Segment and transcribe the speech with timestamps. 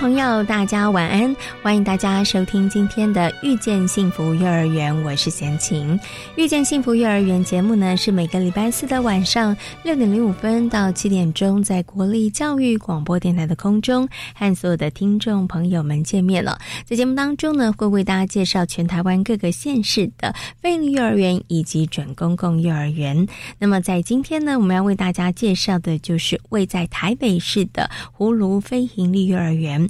[0.00, 1.36] 朋友，大家晚安！
[1.62, 5.90] 欢迎大家收听今天的《遇见幸福幼儿园》，我是贤琴。
[6.36, 16.58] 《遇见幸福幼儿园》节目呢，是每个礼拜四的晚上六点零五分到七点钟，在国立教育广播电台的空中和所有的听众朋友们见面了。
[16.86, 23.28] 在节目当中呢，会为大家介绍全台湾各个县市的非营利幼儿园以及准公共幼儿园。
[23.58, 29.89] 那么在今天呢，我们要为大家介绍的就是位在台北市的葫芦非营利幼儿园。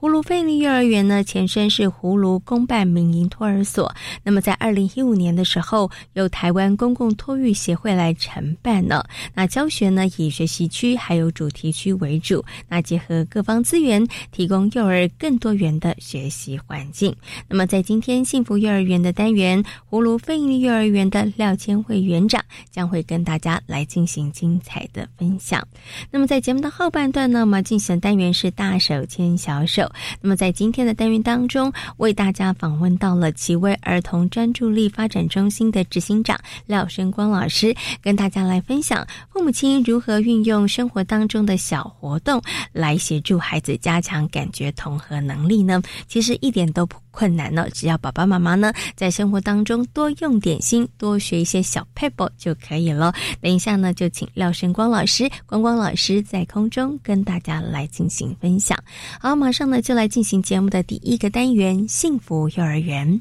[0.00, 3.92] 葫芦费力幼儿园呢，前身是葫芦公办民营托儿所。
[4.22, 9.04] 那么在二零一五年的时候，由台湾公共托育协会来承办了。
[9.34, 12.44] 那教学呢，以学习区还有主题区为主。
[12.68, 17.12] 那结合各方资源，提供幼儿更多元的学习环境。
[17.48, 19.60] 那么在今天幸福幼儿园的单元，
[19.90, 25.66] 葫芦费力幼儿园的廖千惠园长将会跟大家来进行精彩的分享。
[26.12, 29.87] 那么在节目的后半段呢，我们进行的单元是大手牵小手。
[30.20, 42.40] 那么，在今天的单元当中，为大家访问到了奇威儿童专注力发展中心的执行长廖生光老师，跟大家来分享父母亲如何运用生活当中的小活动
[42.72, 45.82] 来协助孩子加强感觉统合能力呢？
[46.06, 53.12] 其实一点都不困难呢，只要爸爸妈妈呢在生活当中多用点心，多学一些小 pebble 就可以了。
[53.40, 58.78] 等一下呢，就请廖胜光老师、光光老师在空中跟大家来进行分享。
[59.18, 59.82] 好，马上呢。
[59.88, 63.18] 就来进行节目的第一个单元——幸福幼儿园。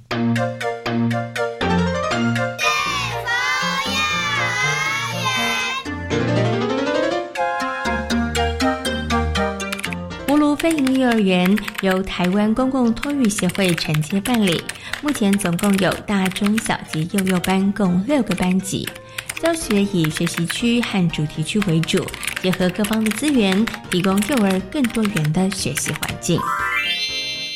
[10.58, 14.64] 葫芦飞营幼儿园由台湾公共托育协会承接办理，
[15.04, 18.88] 目前总共有大、中、小及幼幼班共六个班级，
[19.40, 22.04] 教学以学习区和主题区为主。
[22.42, 26.40] 结合各方的资源，提供幼儿更多元的学习环境。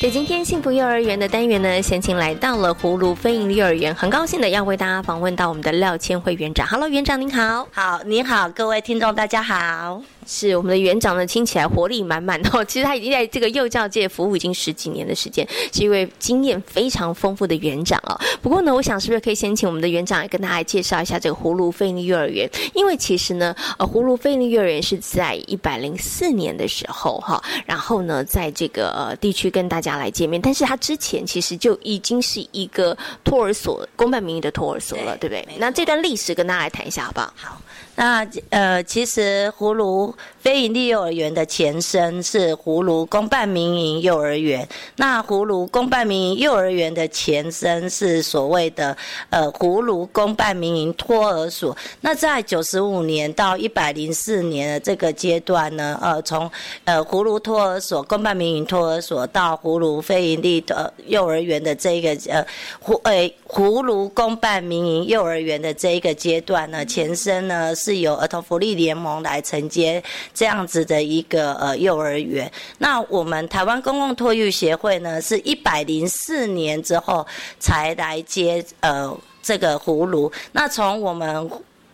[0.00, 6.64] 在今天幸福幼儿园的单元呢，先请来到了葫芦飞营幼儿园，很高兴的要为大家访问到我们的廖千惠园长。
[6.68, 10.02] Hello，园长您好，好，您好，各位听众大家好。
[10.26, 12.64] 是我们的园长呢，听起来活力满满哦。
[12.64, 18.18] 其实他已经在这个幼教界服务已经十几年的时间，是一位经验非常丰富的园长哦。
[18.40, 22.48] 不过呢，我想是不是可以先请我们的园长来跟大家介绍一下这个葫芦费力幼儿园？
[22.74, 30.40] 因为其实呢，呃，葫芦费力幼儿园是在一百零四年的时候哈，然后呢，在这个呃地区跟大家来见面。
[30.40, 35.46] 但是他之前其实就已经是一个托儿所，公办民营的托儿所了，对不对？
[35.58, 37.32] 那这段历史跟大家来谈一下好不好？
[37.36, 37.62] 好。
[38.02, 44.68] 那呃，其实葫芦非营利幼儿园的前身是葫芦公办民营幼儿园。
[44.96, 48.96] 那葫芦公办民营幼儿园的前身是所谓的
[49.30, 51.76] 呃葫芦公办民营托儿所。
[52.00, 56.50] 那在九十五年到一百零四年的这个阶段呢，呃，从
[56.84, 62.44] 呃葫芦托儿所公办民营托儿所到葫芦非营利的幼儿园的这个呃
[62.84, 67.72] 葫诶葫芦公办民营幼儿园的这一个阶段呢，前身呢。
[67.76, 72.50] 是是由儿童福利联盟来承接这样子的一个呃幼儿园。
[72.78, 77.26] 那我们台湾公共托育协会呢，是一百零四年之后
[77.58, 80.32] 才来接呃这个葫芦。
[80.52, 81.50] 那从我们。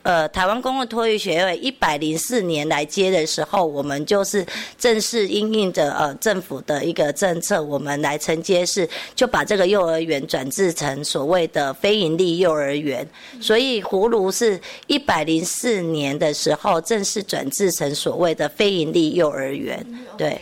[0.09, 4.43] 呃，台湾公共托育学会一百零四年来接的时候，我们就是
[4.79, 13.07] 正式应应着呃政府的一个政策，我们来承接是就把这个幼儿园转制成所谓的非营利幼儿园，
[13.39, 20.41] 所以葫芦是一百零四年的时候正式转制成所谓的非营利幼儿园，对。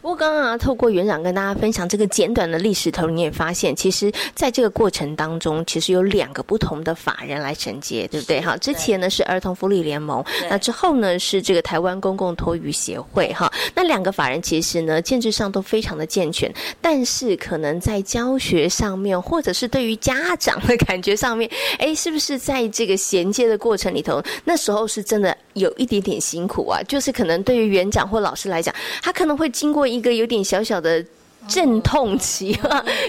[0.00, 8.40] 不过刚刚啊，透过园长跟大家分享这个简短的历史头，你也发现，其实在这个过程当中，其实有两个不同的法人来承接，对不对？
[8.40, 21.48] 哈，之前呢是儿童福利联盟，那之后呢是这个台湾公共托育协会，哈，那两个法人其实呢建制上都非常的健全，但是可能在教学上面，或者是对于家长的感觉上面，
[21.78, 26.82] 哎，是不是在这个衔接的过程里头，那时候是真的有一点点辛苦啊？
[26.88, 29.50] 就是可能对于园长或老师来讲，他可能会。
[29.62, 31.06] 经过一个有点小小的
[31.48, 32.58] 阵痛期，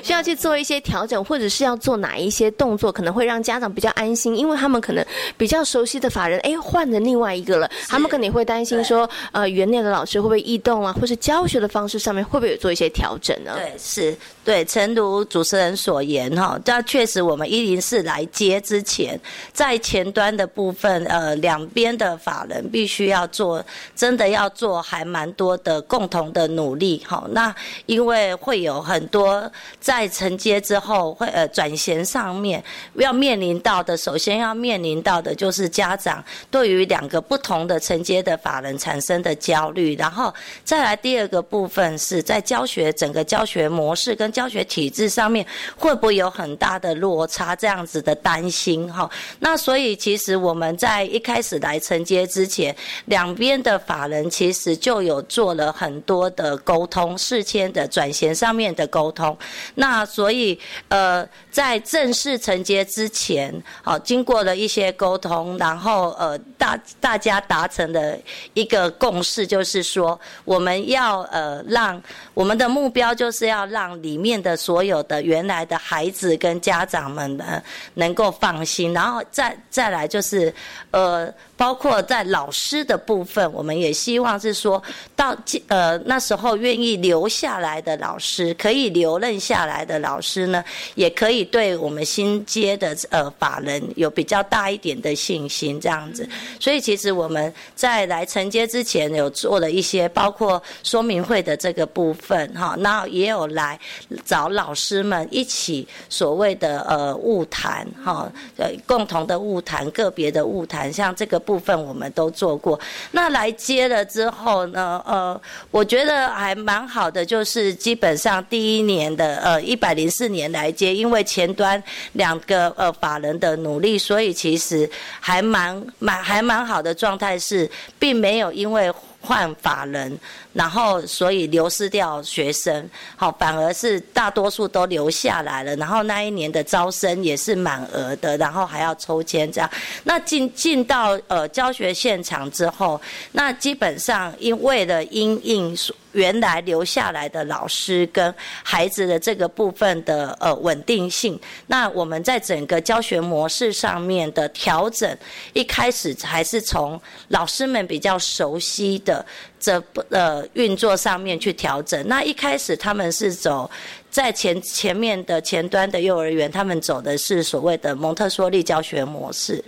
[0.03, 5.05] 需要去做一些调整，或者是要做哪一些动作，可能会让家长比较安心，因为他们可能
[5.37, 13.53] 比较熟悉的法人，哎，换了另外一个了，他们可能会担心说，呃，园内的老师会不会异动啊，或是教学的方式上面会不会有做一些调整呢？
[13.55, 14.17] 对，是。
[14.45, 19.17] 对，诚如主持人所言哈，这确实我们一零四来接之前，
[19.53, 23.63] 在前端的部分，呃，两边的法人必须要做，
[23.95, 27.23] 真的要做还蛮多的共同的努力哈。
[27.31, 32.63] 那因为会有很多在承接之后会呃转衔上面
[32.95, 40.31] 要面临到的，首先要面临到的就是家长对于两个不同的承接的法人产生的焦虑，然后
[40.63, 47.55] 再来第二个部分是在教学整个教学模式跟教学体制上面会不会有很大的落差？
[47.55, 49.09] 这样子的担心哈。
[49.39, 52.75] 那所以其实我们在一开始来承接之前，
[53.05, 59.37] 两边的法人其实就有做了很多的沟通，事先的转衔上面的沟通。
[59.75, 60.57] 那所以
[60.87, 68.17] 呃，在正式承接之前，好，经过了一些沟通，然后呃大大家达成的
[68.53, 72.01] 一个共识，就是说我们要呃让
[72.33, 74.13] 我们的目标就是要让里。
[74.23, 77.61] 面的所有的原来的孩子跟家长们呢，
[77.95, 80.53] 能够放心，然后再再来就是，
[80.91, 81.29] 呃。
[81.55, 84.81] 包括在老师的部分，我们也希望是说
[85.15, 85.33] 到
[85.67, 90.63] 呃那时候愿意留下来的老师，可以留任下来的老师呢，
[90.95, 96.27] 也可以对我们新接的呃法人有比较大一点的信心这样子。
[96.59, 103.79] 所以其实我们在来承接之前，有做了一些包括说明会的这个部分哈，那也有来
[104.25, 111.39] 找老师们一起所谓的呃物谈哈，呃共同的物谈，个别的物谈，像这个。
[111.43, 112.79] 部分我们都做过，
[113.11, 115.03] 那来接了之后呢？
[115.05, 115.41] 呃，
[115.71, 121.81] 我觉得还蛮好的，就是基本上第一年的呃一百零四年来接，因为前端
[122.13, 127.69] 两个呃法人的努力，所以其实还蛮蛮还蛮好的状态是，
[127.99, 128.91] 并没有因为。
[129.25, 130.19] 换法人，
[130.51, 135.73] 然后所以流失掉学生，好，反而是大多数都留下来了。
[135.77, 139.69] 然后那一年的招生也是满额的，然后还要抽签这样。
[140.03, 142.99] 那进进到呃教学现场之后，
[143.31, 145.73] 那基本上因为了因应。
[146.13, 148.33] 原来留下来的老师跟
[148.63, 155.15] 孩子的这个部分的呃稳定性，那我们在整个教学模式上面的调整，
[155.53, 159.25] 一开始还是从老师们比较熟悉的
[159.59, 162.07] 这呃运作上面去调整。
[162.07, 163.69] 那一开始他们是走
[164.09, 169.63] 在前前面的前端的幼儿园，他们走的是所谓的蒙特梭利教学模式。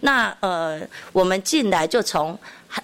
[0.00, 0.80] 那呃，
[1.12, 2.38] 我们进来就从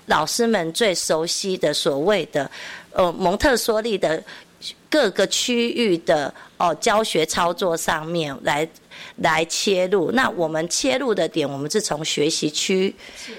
[0.07, 2.51] 老师们最熟悉的所谓的。
[2.97, 4.23] 呃，蒙特梭利的
[4.89, 8.67] 各个区域的哦教学操作上面来
[9.17, 10.11] 来切入。
[10.13, 12.95] 那我们切入的点，我们是从学习区。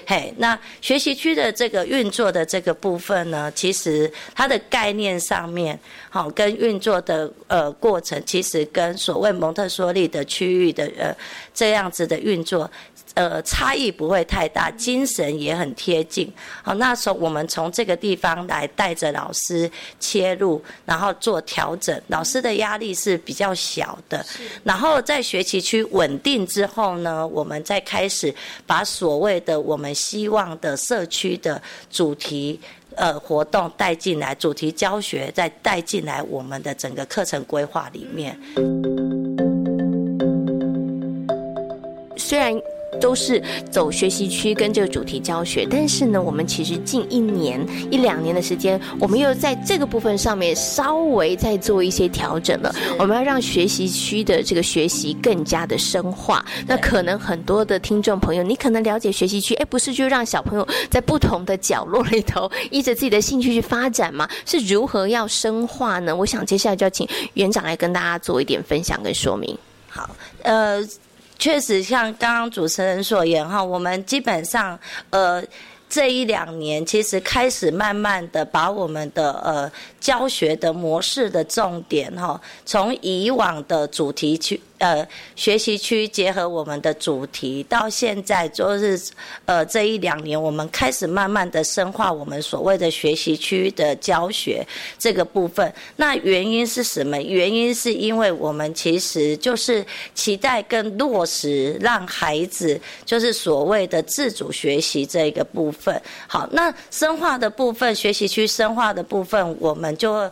[0.06, 5.76] 嘿，那学习区的这个运作的这个部分呢，其实它的概念上面，
[6.10, 11.14] 好跟运作的呃过程，其实跟所谓蒙特梭利的区域的呃
[11.54, 12.70] 这样子的运作。
[13.14, 16.32] 呃，差异不会太大，精神也很贴近。
[16.62, 19.68] 好，那时候我们从这个地方来带着老师
[19.98, 24.24] 切入，然后做调整，老师的压力是比较小的。
[24.62, 28.32] 然后在学习区稳定之后呢，我们再开始
[28.64, 32.60] 把所谓的我们希望的社区的主题
[32.98, 38.38] 呃活动带进来，主题教学再带进来我们的整个课程规划里面。
[42.16, 42.60] 虽然。
[43.00, 52.74] 都是走学习区跟这个主题教学，但是呢，我们其实近一年一两年的时间，我们又在这个部分上面稍微再做一些调整了。
[52.98, 56.44] 我们要让学习区的这个学习更加的深化。
[56.66, 64.28] 那可能很多的听众朋友，你可能了解学习区，哎，不是就让小朋友在不同的角落里头依着自己的兴趣去发展吗？
[64.46, 66.16] 是如何要深化呢？
[66.16, 69.56] 我想接下来就要请园长来跟大家做一点分享跟说明。
[69.88, 70.08] 好，
[70.42, 70.82] 呃。
[71.38, 74.78] 确实，像刚刚主持人所言哈，我们基本上
[75.10, 75.42] 呃
[75.88, 85.06] 这一两年，其实开始慢慢的把我们的呃教学的模式的重点哈，从以往的主题去呃
[85.36, 89.00] 学习区结合我们的主题，到现在就是
[89.44, 94.66] 呃这一两年，我们开始慢慢的深化我们所谓的学习区的教学
[94.98, 95.72] 这个部分。
[95.96, 97.20] 那原因是什么？
[97.20, 106.00] 原因是因为我们其实就是期待跟落实，让孩子就是所谓的自主学习这个部分。
[106.26, 110.30] 好，那深化的部分，学习区深化的部分，我们就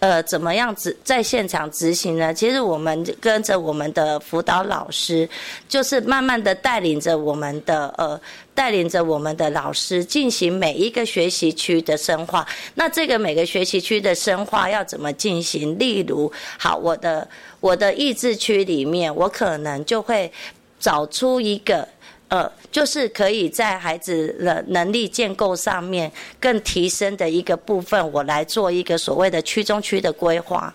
[0.00, 2.32] 呃怎么样子在现场执行呢？
[2.34, 5.28] 其实我们跟着我们的辅导老师，
[5.68, 8.20] 就是慢慢的带领着我们的呃。
[8.56, 12.48] 带领着我们的老师进行每一个学习区的深化。
[12.74, 15.78] 那这个每个学习区的深化要怎么进行？
[15.78, 17.28] 例如，好，我的
[17.60, 20.32] 我的意志区里面，我可能就会
[20.80, 21.86] 找出一个。
[22.28, 30.74] 呃，就是可以在孩子的能力建构上面更提升的一个部分，我来做一个所谓的区中区的规划。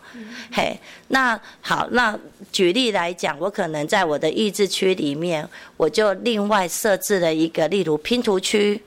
[0.51, 0.79] 嘿，
[1.09, 2.17] 那好，那
[2.51, 8.81] 举例来讲，我可能在我的益智区里面，我就另外设置了一个，例如拼图区。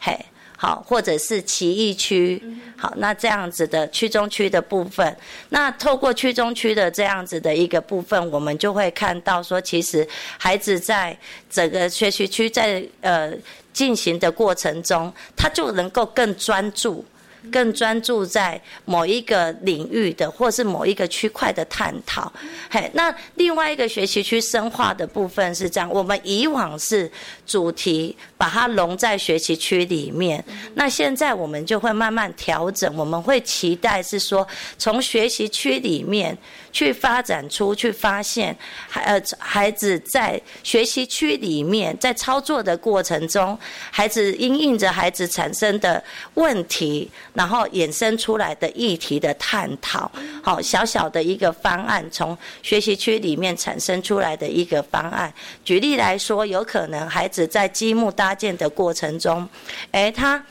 [0.00, 0.18] 嘿。
[0.56, 2.42] 好，或者是奇异区，
[2.76, 5.16] 好，那这样子的区中区的部分，
[5.50, 10.06] 那透过区中区的这样子的一个部分，我们就会看到说，其实
[10.38, 11.16] 孩子在
[11.50, 13.32] 整个学习区在呃
[13.72, 17.04] 进行的过程中，他就能够更专注。
[17.50, 22.32] 更专注在某一个领域的，或是某一个区块的探讨。
[22.70, 27.10] 嘿，那另外一个学习区深化的部分是这样：我们以往是
[27.46, 32.94] 主题把它融在学习区里面，那现在我们就会慢慢调整。
[32.96, 34.46] 我们会期待是说，
[34.78, 36.36] 从学习区里面
[36.76, 38.54] 去发展出去，发现
[38.86, 43.58] 孩呃孩子在学习区里面在操作的过程中，
[43.90, 46.04] 孩子因应着孩子产生的
[46.34, 47.10] 问题。
[47.32, 50.10] 然后衍生出来的议题的探讨，
[50.42, 55.32] 好小小的一个方案，从学习区里面产生出来的一个方案。
[55.64, 59.48] 举例来说，有可能孩子在积木搭建的过程中，
[59.92, 60.42] 诶，他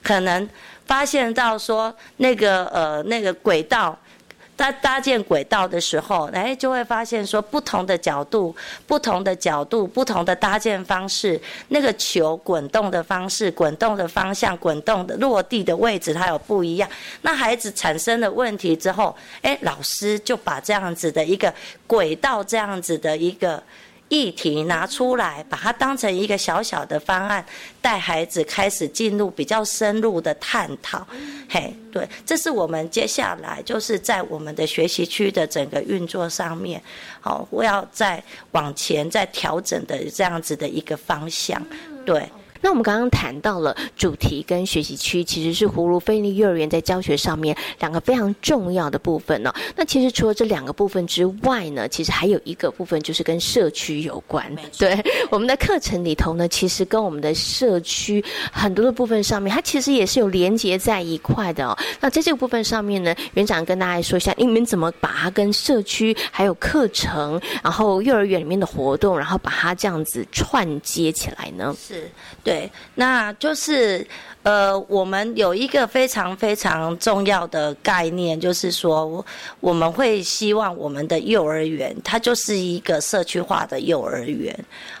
[0.00, 0.48] 可能
[0.86, 3.98] 发现到说那个呃那个轨道。
[4.62, 8.54] 他搭建轨道的时候，哎，就会发现说，不同的角度、
[8.86, 16.88] 不同的角度、不同的搭建方式，那个球滚动的方式、滚动的方向、滚动的落地的位置，它有不一样。
[17.22, 21.52] 那孩子产生了问题之后，哎，老师就把这样子的一个
[21.88, 23.60] 轨道，这样子的一个。
[24.12, 27.42] 议题拿出来，把它当成一个小小的方案，
[27.80, 31.06] 带孩子开始进入比较深入的探讨。
[31.48, 36.82] 嘿，对，这是我们接下来就是在我们的学习区的整个运作上面，
[37.22, 41.64] 好，我要再往前再调整的这样子的一个方向，
[42.04, 42.22] 对。
[42.62, 49.52] 那我们刚刚谈到了主题跟学习区，其实是葫芦菲利幼儿园在教学上面两个非常重要的部分呢。
[49.76, 54.42] 那其实除了这两个部分之外呢，其实还有一个部分就是跟社区有关。
[54.78, 54.96] 对，
[55.28, 61.76] 我们的课程里头呢，其实跟我们的社区很多的部分上面，它其实也是有连接在一块的哦。
[62.00, 71.74] 那在这个部分上面呢，园长跟大家说一下，你们怎么把它跟社区还有课程，然后幼儿园里面的活动，然后把它这样子串接起来呢？
[71.76, 72.08] 是
[72.44, 72.51] 对。
[72.52, 74.06] 对，那就是。
[74.44, 79.24] 呃，我们有一个非常非常重要的概念，就是说，
[79.60, 84.52] 我们会希望我们的幼儿园，它就是一个社区化的幼儿园。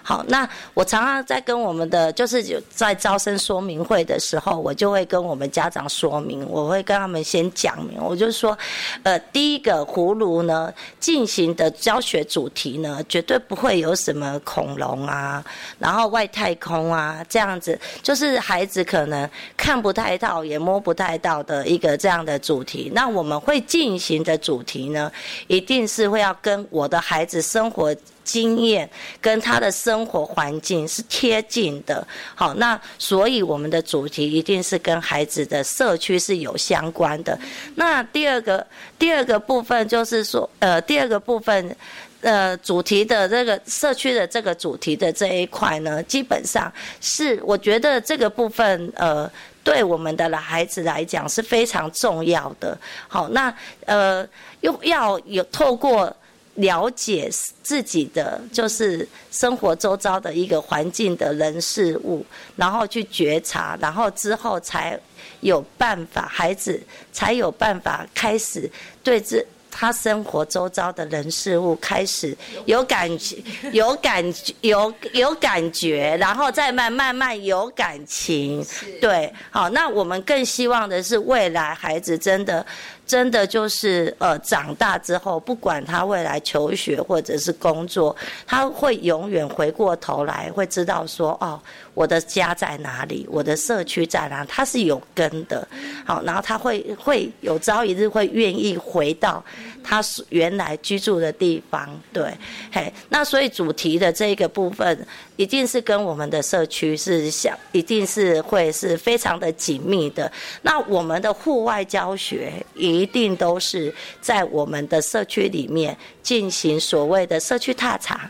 [0.02, 8.56] 好，那我常常在跟我们的，就是在招生说明会的时候，我就会跟我们家长说明，我会跟他们先讲明，我就说，
[9.02, 15.44] 呃，第一个葫芦呢，进行的教学主题呢，绝对不会有什么恐龙啊，
[15.78, 19.22] 然后外太空啊这样子，就是孩子可能。
[19.56, 25.12] 看不太到，也摸不太到的一个这样的主题，那我们会进行的主题呢，
[25.46, 27.94] 一定是会要跟我的孩子生活
[28.24, 28.88] 经验
[29.20, 32.06] 跟他的生活环境是贴近的。
[32.34, 37.38] 好，那所以我们的主题一定是跟孩子的社区是有相关的。
[37.74, 38.66] 那第二个
[38.98, 41.76] 第二个部分就是说，呃，第二个部分。
[42.24, 49.28] 呃，主题的这个社区的这个主题的这一块呢，基本上是我觉得这个部分呃，
[49.64, 52.78] 对我们的孩子来讲是非常重要的。
[53.08, 53.52] 好，那
[53.86, 54.24] 呃，
[54.60, 56.16] 又要有透过
[56.54, 57.30] 了解
[57.62, 62.24] 自己的就是生活周遭的一个环境的人事物，
[62.56, 64.98] 然后去觉察，然后之后才
[65.40, 66.80] 有办法，孩子
[67.12, 68.70] 才有办法开始
[69.02, 69.44] 对这。
[69.74, 73.38] 他生活周遭的人事物开始有感觉，
[73.72, 78.62] 有感觉，有有感觉，然后再慢慢慢有感情。
[79.00, 82.66] 对，好，那我们更希望的是未来孩子真的
[83.06, 88.14] 真的就是呃，长大之后，不管他未来求学或者是工作，
[88.46, 91.60] 他会永远回过头来，会知道说，哦，
[91.94, 95.66] 我的家在哪里，我的社区在哪，他是有根的。
[96.06, 99.44] 好，然后他会会有朝一日会愿意回到
[99.82, 101.88] 他原来居住的地方。
[102.12, 102.32] 对，
[102.70, 110.30] 嘿，那所以主题的这个部分，一定是跟我们的社区是相，一定是会是非常的紧密的。
[110.62, 112.52] 那我们的户外教学。
[112.74, 118.28] 一定都是在我们的社区里面进行所谓的社区踏查，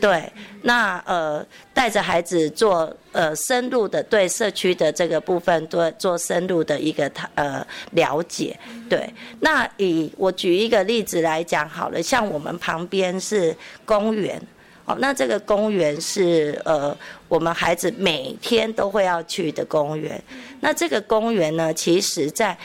[0.00, 13.54] 对，那呃带着孩子做呃深入的对社区的这个部分做做深入的一个呃了解，对，那以我举一个例子来讲好了，像我们旁边是
[13.84, 14.40] 公园，
[14.86, 16.96] 哦，那这个公园是呃
[17.28, 20.22] 我们孩子每天都会要去的公园，
[20.60, 22.56] 那这个公园呢，其实在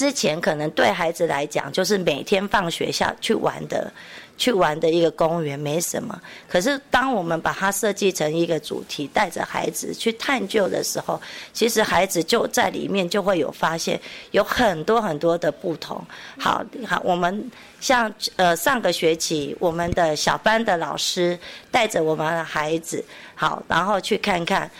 [0.00, 3.92] 之前可能对孩子来讲，就是每天放学校去玩的，
[4.38, 6.18] 去玩的一个公园没什么。
[6.48, 11.20] 可是当我们把它设计成一个主题，带着孩子去探究的时候，
[11.52, 16.02] 其实孩子就在里面就会有发现，有很多很多的不同。
[16.38, 21.38] 好，好，我们像呃上个学期，我们的小班的老师
[21.70, 23.04] 带着我们的孩子，
[23.34, 24.70] 好，然后去看看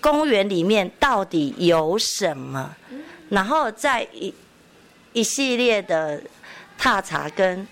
[0.00, 2.76] 公园里面到底有什么。
[3.30, 4.32] 然后在一
[5.12, 6.20] 一系列的
[6.76, 7.66] 踏查跟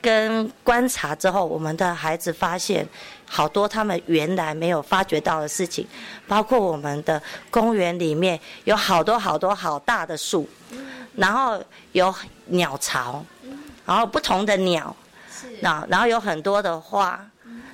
[0.00, 2.86] 跟观察之后，我们的孩子发现
[3.28, 5.86] 好多他们原来没有发觉到的事情，
[6.26, 10.48] 包括我们的公园里面有好多好多好大的树，
[11.16, 12.12] 然后有
[12.46, 13.24] 鸟巢，
[13.84, 14.94] 然后不同的鸟，
[15.60, 17.24] 那然后有很多的花，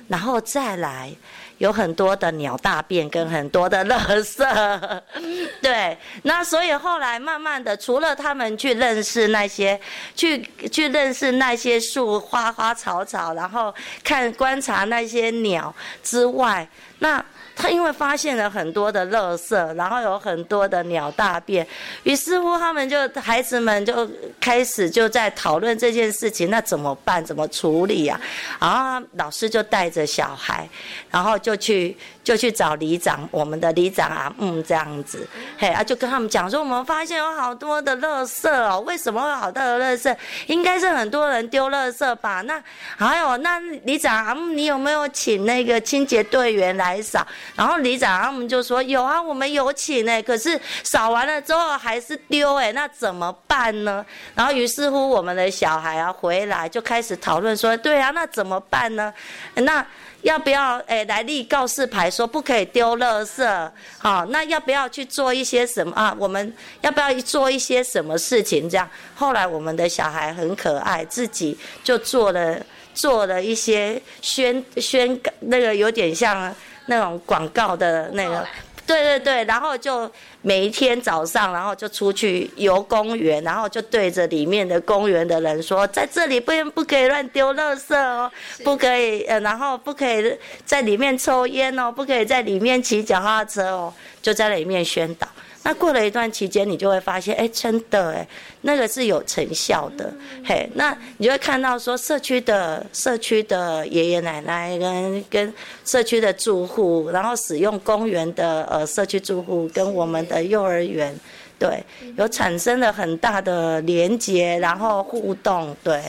[0.07, 1.13] 然后再来。
[1.59, 5.01] 有很多的鸟大便跟很多的垃圾，
[5.61, 9.79] 对，那所以后来慢慢的，除了他们去认识那些，
[10.15, 13.73] 去去认识那些树花花草草，然后
[14.03, 16.67] 看观察那些鸟之外，
[16.99, 17.23] 那。
[17.61, 21.67] 他因为发现了很多的垃圾，然后有很多的鸟大便，
[22.03, 27.23] 于是乎他们就孩子们就开始就在讨论这件事情，那怎么办？
[27.23, 28.19] 怎么处理呀？
[28.61, 30.67] 然后老师就带着小孩，
[31.11, 31.97] 然后就去。
[32.21, 40.15] 就去找里长，我们的里长啊，嗯，这样子，嘿，啊，就跟他们讲说，我们发现有好多的垃圾哦，为什么会好多的垃圾？
[40.45, 42.41] 应该是很多人丢垃圾吧？
[42.41, 42.61] 那
[42.95, 47.25] 还有，那里长啊，你有没有请那个清洁队员来扫？
[47.55, 54.05] 然后里长他们就说有啊，我们有请呢，可是扫完了之后还是丢哎，那怎么办呢？
[54.35, 59.13] 然后于是乎，我们的小孩啊回来就开始讨论说，对啊，那怎么办呢？
[59.55, 59.85] 那。
[60.21, 63.71] 要不要诶来立告示牌说不可以丢垃圾？
[63.99, 66.13] 好，那要不要去做一些什么啊？
[66.19, 68.69] 我们要不要做一些什么事情？
[68.69, 68.85] 这样，
[69.15, 72.59] 后来我们的小孩很可爱，自己就做了
[72.93, 76.53] 做了一些宣宣那个有点像
[76.89, 78.45] 那种广告的那个。
[78.85, 88.31] 对对对，然后就每一天早上，然后就出去游公园，然后就对着里面的公园的人说，在这里不不可以乱丢垃圾哦，
[88.63, 95.27] 不可以，呃，然后不可以在里面抽烟哦，不可以在里面骑脚踏车哦，就在里面宣导。
[95.61, 98.27] 那过了一段期间，你就会发现，哎，真的，哎，
[98.61, 100.11] 那个是有成效的，
[100.43, 111.13] 嘿，那你就会看到说，社区的社区的爷爷奶奶跟跟社区的住户，然后使用公园的呃社区住户跟我们的幼儿园，
[111.59, 111.83] 对，
[112.17, 116.01] 有产生了很大的连接，然后互动，对，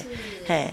[0.46, 0.72] 嘿。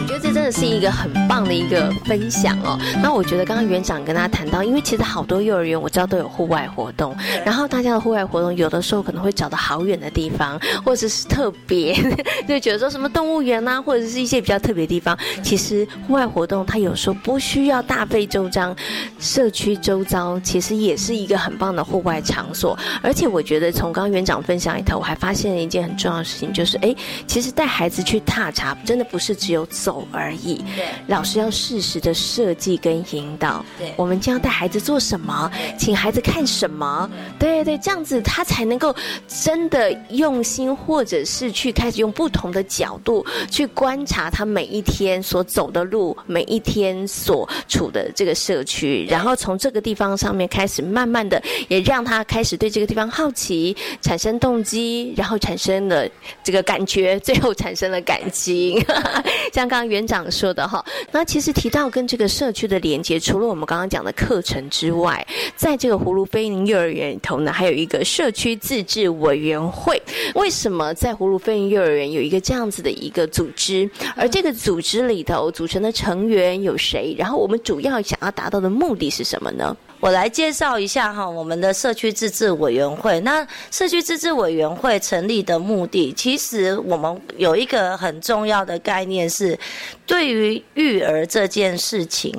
[0.00, 2.78] 我觉得这真的是一个很棒的一个分享哦。
[3.02, 11.94] 那我觉得刚刚园长跟大家谈到，因为其实好多幼儿园我知道都有户外活动，然后大家的户外活动有的时候可能会找到好远的地方，或者是特别
[12.48, 15.18] 就觉得说什么动物园呐，或者是一些比较特别的地方。
[15.42, 18.74] 其实户外活动它有时候不需要大费周章，
[19.18, 22.78] 社区周遭其实也是一个很棒的户外场所。
[23.02, 26.94] 而且我觉得从刚刚园长分享里头，我还发现了一件很重要的事情，就是哎，
[27.26, 29.87] 其实带孩子去踏查，真的不是只有走。
[30.12, 30.64] 而已。
[30.76, 33.64] 对，老师要适时的设计跟引导。
[33.78, 35.50] 对，我们将带孩子做什么？
[35.78, 37.10] 请孩子看什么？
[37.38, 38.94] 对对，这样子他才能够
[39.26, 56.06] 真的用心，或者是去开始用不同的角度去观察他每一天所走的路，每一天所处的这个社区，然后从这个地方上面开始，慢慢的也让他开始对这个地方好奇，产生动机，然后产生了
[56.44, 58.84] 这个感觉，最后产生了感情。
[59.52, 59.77] 像刚。
[59.78, 60.84] 刚园长说的哈。
[61.12, 70.02] 那其实提到跟这个社区的连接，除了我们刚刚讲的课程之外，在这个葫芦飞鹰幼儿园里头呢，还有一个社区自治委员会。
[70.34, 73.88] 为什么在葫芦飞鹰幼儿园有一个这样子的一个组织？
[74.16, 77.14] 而这个组织里头组成的成员有谁？
[77.16, 79.76] 然后我们主要想要达到的目的是什么呢？
[80.00, 83.18] 我来介绍一下哈，我们的社区自治委员会。
[83.20, 89.58] 那社区自治委员会成立的目的，其实我们有一个很重要的概念是，
[90.06, 92.32] 对于育儿这件事情，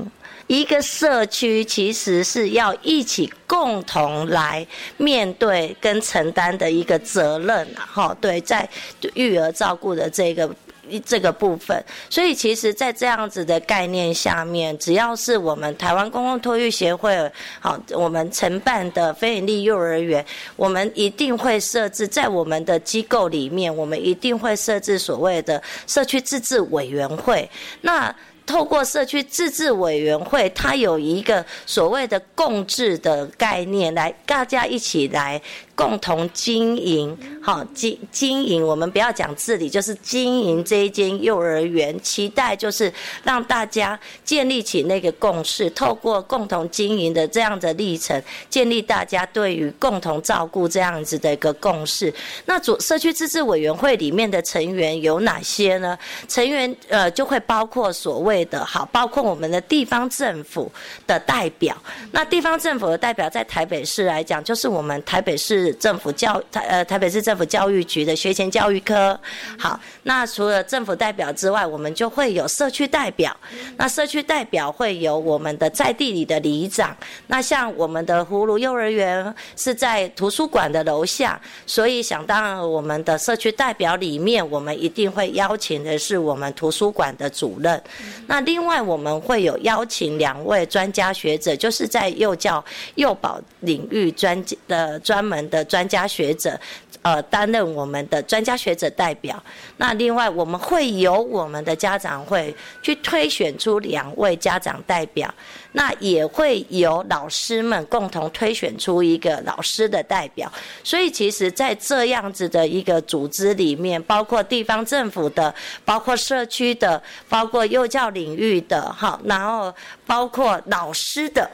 [0.48, 8.15] 一个社区其实是要一起共同来面对跟承担的一个责任哈。
[8.22, 8.67] 对，在
[9.15, 10.50] 育儿照顾的这个。
[10.97, 20.25] 这个部分，所以其实，在这样子的概念下面，只要是我们台湾公共托育协会，好，我们承办的非营利幼儿园，
[20.56, 27.49] 我们一定会设置在我们的机构里面，我们一定会设置所谓的社区自治委员会。
[27.82, 35.39] 那透过社区自治委员会，它有一个所谓的共治的概念，来大家一起来。
[35.80, 41.98] 共同经营，好经经营，我们不要讲治理，就是经营这一间幼儿园。
[42.02, 42.92] 期待就是
[43.24, 52.13] 让大家建立起那个共识，透过共同经营的这样的历程，建立大家对于共同照顾这样子的一个共识。
[52.44, 55.98] 那主社区自治委员会里面的成员有哪些呢？
[56.28, 60.70] 成员呃就会包括所谓的好，包括我们的地方政府
[61.08, 61.74] 的代表。
[62.12, 65.69] 那地方政府的代表在台北市来讲，就是我们台北市。
[65.74, 69.20] 政府教台呃台北市政府教育局的学前教育科，
[69.58, 73.36] 好，那除了政府代表之外，我们就会有社区代表。
[73.78, 76.96] 那社区代表会有我们的在地里的里长。
[77.28, 87.82] 那像我们的葫芦幼儿园是在图书馆的楼下，所以想当然我们的社区代表里面，我们一定会邀请的是我们图书馆的主任。
[88.28, 92.64] 那另外我们会有邀请两位专家学者，就是在幼教
[92.96, 95.59] 幼保领域专的专门的。
[95.65, 96.60] 专家学者，
[97.02, 99.41] 呃，担任我们的专家学者代表。
[99.78, 105.34] 那另外，我们会由我们的家长会去推选出两位家长代表，
[105.72, 110.52] 那也会由老师们共同推选出一个老师的代表。
[110.84, 115.54] 所以，其实，在这样子的一个组织里面，包括地方政府的，
[115.86, 119.74] 包括社区的，包括幼教领域的，哈，然后
[120.06, 121.50] 包括老师的。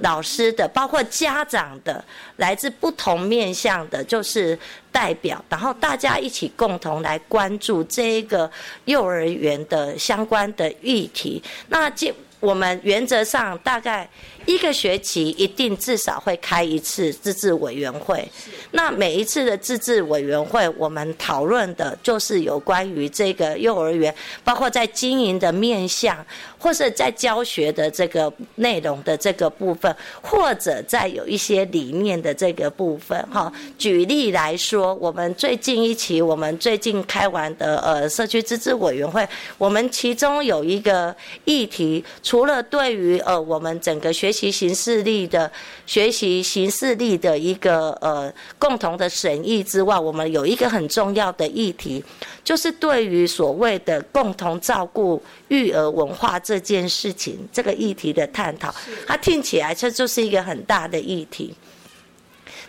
[0.00, 2.04] 老师的，包括家长的，
[2.36, 4.58] 来自不同面向的，就是
[4.92, 8.50] 代表，然后大家一起共同来关注这一个
[8.84, 11.42] 幼儿园的相关的议题。
[11.68, 14.08] 那这我们原则上大概。
[14.46, 18.26] 一个学期一定至少会开一次自治委员会，
[18.70, 26.16] 那每一次的自治委员会，我们讨论的就是有关于这个幼儿园，包括在经营的面向，
[26.60, 33.18] 或者在教学的这个内容的这个部分，或者在有一些理念的这个部分。
[33.32, 45.50] 哈，举例来说，我们最近一期，我们最近开完的呃社区自治委员会，我们其中有一个议题，除了对于呃我们整个学习形式力的
[45.86, 52.04] 学习形式力的一个呃共同的审议之外，我们有一个很重要的议题，
[52.44, 58.74] 就是对于所谓的共同照顾育儿文化这件事情，这个议题的探讨，
[59.06, 61.54] 它听起来这就是一个很大的议题。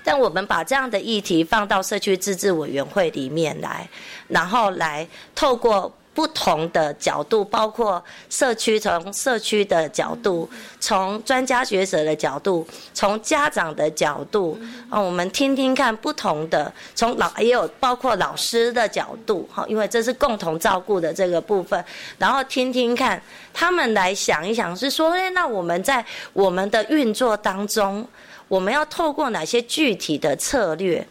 [0.03, 3.89] 但我们把这样的议题放到社区自治委员会里面来，
[4.27, 5.91] 然后来透过。
[6.13, 21.83] 不同的角度，包括社区从社区的角度，从专家学者的角度，从家长的角度，啊，我们听听看不同的，从老也有包括老师的角度，哈，因为这是共同照顾的这个部分，
[22.17, 23.21] 然后听听看
[23.53, 28.05] 他们来想一想，是说，哎，那我们在我们的运作当中，
[28.49, 31.07] 我们要透过哪些具体的策略，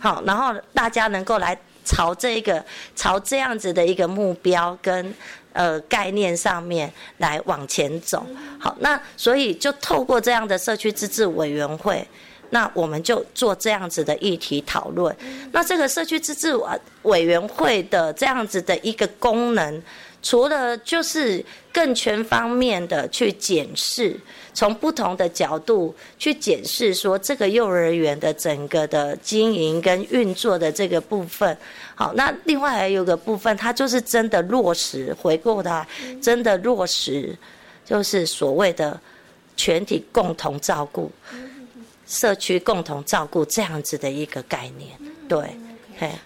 [0.00, 1.58] 好，然后大家能够来。
[1.88, 2.62] 朝这个
[2.94, 5.14] 朝这样子的一个目标跟
[5.54, 8.26] 呃概念上面来往前走，
[8.60, 12.06] 好，那所以就透过这样的社区自治委员会，
[12.50, 15.16] 那我们就做这样子的议题讨论。
[15.50, 19.82] 那这个社区自治委委员会的这样子的一个功能。
[20.20, 24.18] 除了就是更全方面的去检视，
[24.52, 31.56] 从不同的角度去检视，说这个幼儿园的整个的经营跟运作的这个部分，
[31.94, 35.86] 好，那另外还有个部分，它就是真的落实，回过它
[36.20, 37.36] 真的落实，
[37.84, 39.00] 就是所谓的
[39.56, 41.10] 全体共同照顾，
[42.08, 45.38] 社区共同照顾这样子的一个概念，对。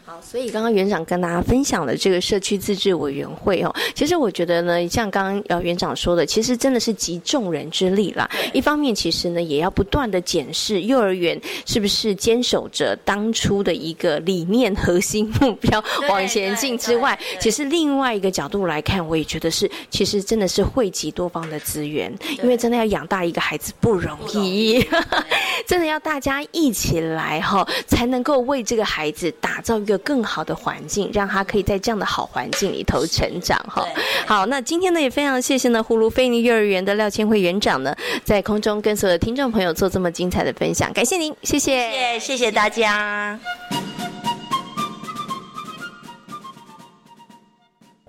[0.05, 8.29] 好，所以刚刚园长跟大家分享的这个社区自治委员会哦，其实我觉得呢，像刚刚呃园长说的，其实真的是集众人之力啦。
[8.53, 24.85] 一方面，其实呢也要不断的检视幼儿园是不是坚守着当初的一个理念、核心目标往前进之外，其实另外一个角度来看，我也觉得是，其实真的是汇集多方的资源，因为真的要养大一个孩子不容易，
[25.67, 29.62] 真的要大家一起来哈，才能够为这个孩子打。
[29.63, 33.83] 造一个更好的环境，让他可以在这样的好环境里头成长哈。
[34.27, 43.39] 好，那今天呢也非常谢谢呢葫芦菲尼幼儿园的廖千惠园长呢，在空中跟所有的听众朋友做这么精彩的分享，感谢您，谢谢，谢谢大家。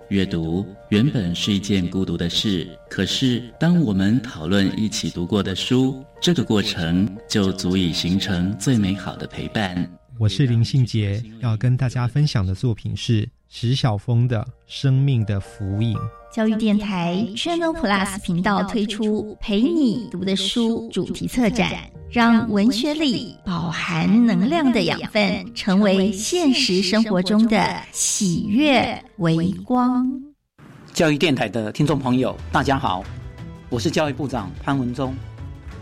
[0.08, 9.90] 阅读原本是一件孤独的事，可是当我们讨论一起读过的书，这个过程就足以形成最美好的陪伴。
[10.16, 15.96] 我是林信杰，要跟大家分享的作品是石晓峰的《生命的浮影》。
[16.32, 21.72] 教育电台 Channel Plus 频道推出“陪你读的书”主题策展，
[22.08, 30.06] 让文学里饱含能量的养分，成为现实生活中的喜悦微光。
[30.92, 33.02] 教育电台的听众朋友，大家好，
[33.68, 35.12] 我是教育部长潘文忠。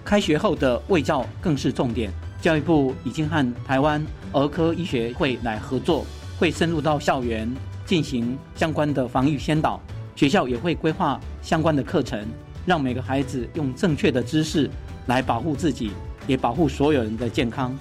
[0.02, 4.02] 开学后的卫教更是重点，教育部已经和台湾。
[4.32, 6.06] 儿科医学会来合作，
[6.38, 7.50] 会深入到校园
[7.84, 9.80] 进行相关的防御先导，
[10.16, 12.26] 学校也会规划相关的课程，
[12.64, 14.70] 让每个孩子用正确的知识
[15.06, 15.90] 来保护自己，
[16.26, 17.76] 也保护所有人的健康。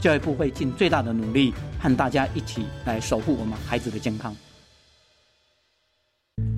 [0.00, 4.34] 教育部会尽最大的努力，和大家一起来守护我们孩子的健康。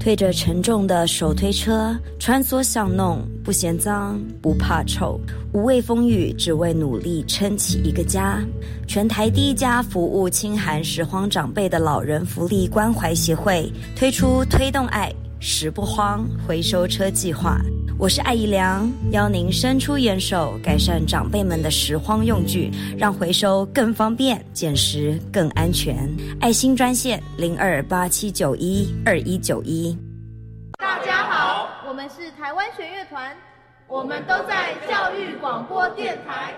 [0.03, 5.17] 推着沉重的手推车穿梭巷弄，不嫌脏不怕臭，
[5.53, 8.43] 无畏风雨，只为努力撑起一个家。
[8.89, 15.09] 全台第一家服务清寒拾荒长辈的老人福利关怀协会推出推动爱
[15.45, 17.61] 拾不荒回收车计划。
[17.99, 26.09] 我是艾怡良，邀您伸出援手，改善长辈们的拾荒用具，让回收更方便，捡拾更安全。
[26.41, 29.99] 爱心专线零二八七九一二一九一。
[30.79, 33.37] 大家好，我们是台湾弦乐团，
[33.89, 36.55] 我们都在教育广播电台。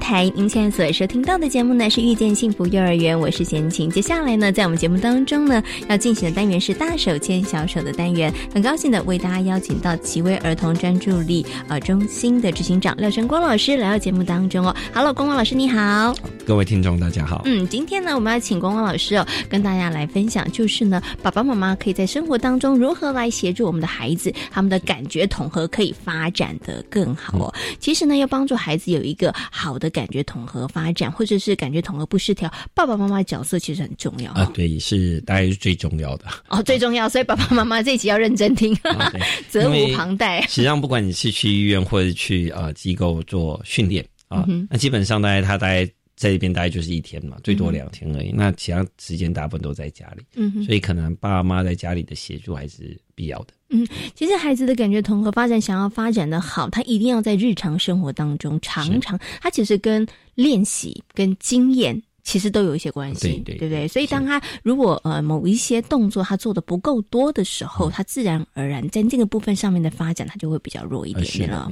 [0.00, 3.88] 台，您现在所收听到的节目呢是遇见幸福幼儿园，我是贤琴。
[3.88, 8.30] 接下来呢，在我们节目当中呢，要进行的单元是大手牵小手的单元。
[8.52, 14.76] 很高兴的为大家邀请到奇威儿童专注力呃中心的执行长廖成光老师来到节目当中哦。
[14.92, 16.14] Hello，光光老师你好，
[16.46, 17.40] 各位听众大家好。
[17.46, 27.54] 嗯，今天呢，我们要请光光老师哦，跟大家来分享，就是呢，爸爸妈妈可以在生活当中如何来协助我们的孩子，他们的感觉统合可以发展的更好哦。
[27.80, 29.06] 其实呢，要帮助孩子有。
[29.06, 34.50] 一个好的感觉统合发展，或者是感觉统合不失调，爸爸妈妈角色其实很重要啊。
[34.54, 37.08] 对，是大概是最重要的哦，最重要。
[37.08, 38.76] 所以爸爸妈妈这一集要认真听，
[39.48, 40.40] 责无旁贷。
[40.42, 48.32] 实际上，不管你是去医院或者去呃机构做训练啊，那基本上大概他大概在这边大概就是一天嘛，最多两天而已。
[48.32, 53.48] 那其他时间大部分都在家里，嗯，所以可能爸爸妈妈在家里的协助还是必要的。
[53.68, 62.02] 嗯，其实孩子的感觉统合发展，想要发展的好，他一定要在日常生活当中常常，他其实跟练习跟经验。
[62.26, 63.86] 其实都有一些关系，对不对？
[63.86, 71.70] 所以当他如果呃某一些动作他做的不够多的时候，他自然而然在这个部分上面的发展，他就会比较弱一点点了。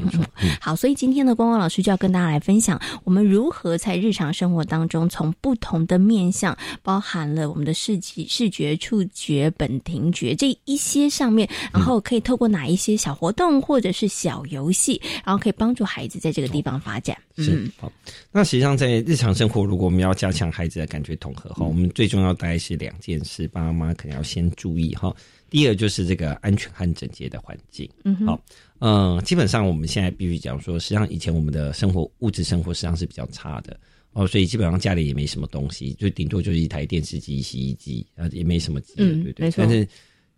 [0.61, 17.17] 好，所以今天的光光老师就要跟大家来分享，我们如何在日常生活当中，从不同的面向，包含了我们的视觉、视觉、触觉、本庭觉这一些上面，然后可以透过哪一些小活动或者是小游戏，然后可以帮助孩子在这个地方发展。
[17.39, 17.69] 嗯。
[17.81, 17.91] 好，
[18.31, 25.15] 那实际上在日常生活，如果我们要加强孩子的感觉统合哈，我们最重要大概是两件事，爸爸妈妈可能要先注意哈。
[25.51, 27.89] 第一个就是这个安全和整洁的环境。
[28.05, 28.43] 嗯，好，
[28.81, 33.79] 嗯，基本上我们现在必须讲说，实际上以前我们的生活物质生活实际上是比较差的
[34.13, 39.53] 哦，所以基本上家里也没什么东西，就顶多就是一台电视机、洗衣机啊，也没什么嗯，对对对。
[39.57, 39.87] 但是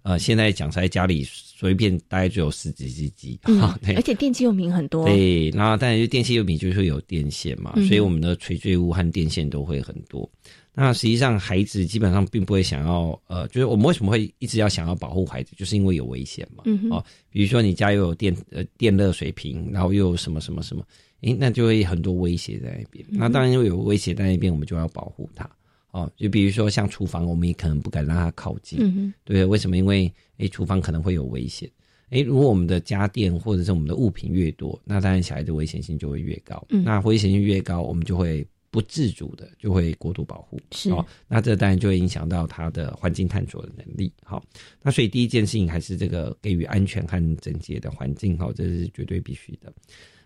[0.06, 10.30] 呃，现在讲在家里随便大概就有十几只鸡，嗯哈，对而且电器用品很多，对，然后当然就电器用品就是会有电线嘛，嗯所以我们的垂坠物和电线都会很多。
[10.72, 16.62] 那实际上孩子基本上并不会想要，呃，就是我们为什么会一直要想要保护孩子，就是因为有危险嘛。
[16.66, 20.84] 嗯哼哦，比如说你家又有电呃电热水瓶，然后又有什么什么什么，
[21.22, 23.04] 诶，那就会很多威胁在那边。
[23.08, 25.50] 嗯那当然因为有威胁在那边，我们就要保护它。
[25.90, 29.12] 哦，就比如说像厨房，我们也可能不敢让它靠近。
[29.24, 29.76] 对，为什么？
[29.76, 31.70] 因为诶，厨房可能会有危险。
[32.10, 36.64] 诶，如果我们的家电或者是我们的物品越多，那当然小孩的危险性就会越高。
[36.68, 40.60] 嗯那危险性越高，我们就会不自主的就会过度保护。
[40.72, 44.12] 是哦，那这当然就会影响到他的环境探索的能力。
[44.22, 44.44] 好，
[44.82, 48.38] 那所以第一件事情还是这个给予安全和整洁的环境。
[48.38, 49.72] 好，这是绝对必须的。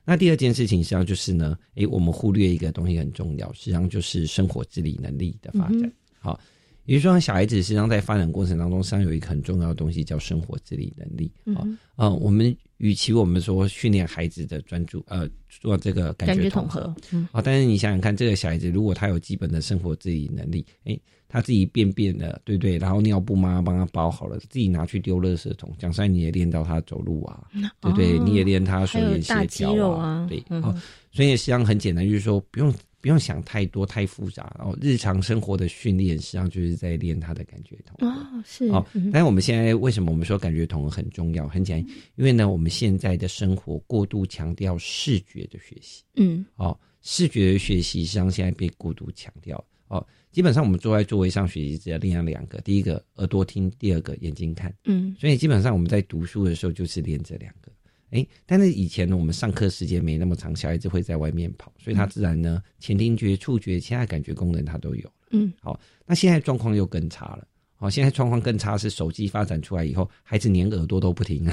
[0.04, 5.82] 那第二件事情实际上就是呢，诶，我们忽略一个东西很重要，实际上就是生活自理能力的发展。
[5.82, 6.38] 嗯好，
[6.84, 11.32] 也就是说，小孩子实际上在发展过程当中，实际上有一个很重要的东西叫生活自理能力。
[11.54, 21.00] 好，呃，我们与其我们说训练孩子的专注，呃，做这个感感觉统合，嗯啊，但是你想想看，这个小孩子如果他有基本的生活自理能力，诶，
[21.32, 22.76] 他自己便便了，对不对？
[22.76, 27.46] 然后尿布妈妈帮他包好了，自己拿去丢垃圾桶，讲实在你也练到他走路啊，
[27.80, 28.18] 对 不对？
[28.18, 30.74] 哦你也练他手眼协调肉啊对，嗯哦，
[31.12, 38.20] 所以实际上很简单，就是说不用不用想太多太复杂，然后日常生活的训练实际上就是在练他的感觉统合。
[38.20, 41.46] 哦，是哦嗯，但是我们现在为什么我们说感觉统合很重要？
[41.48, 46.02] 很简单，因为呢，我们现在的生活过度强调视觉的学习。
[46.16, 49.64] 嗯哦，视觉的学习实际上现在被过度强调。
[49.88, 54.72] 哦，基本上我们坐在座位上学习，只要练两个：第一个耳朵听，第二个眼睛看。
[54.84, 57.70] 嗯所以基本上我们在读书的时候就是练这两个。
[58.10, 65.12] 诶，但是以前呢，我们上课时间没那么长，小孩子会在外面跑，所以他自然呢，前听觉、触觉、其他感觉功能他都有。
[65.30, 67.46] 嗯，好，那现在状况又更差了。
[67.78, 71.52] 哦，现在状况更差是手机发展出来以后，孩子连耳朵都不听了。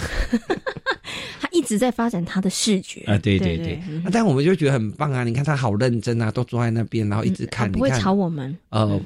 [1.39, 3.01] 他一直在发展他的视觉。
[3.01, 5.23] 啊，对对对对，嗯啊但我们就觉得很棒啊！
[5.23, 8.99] 你看他好认真啊，都坐在那边，然后一直看，啊不会吵我们，呃，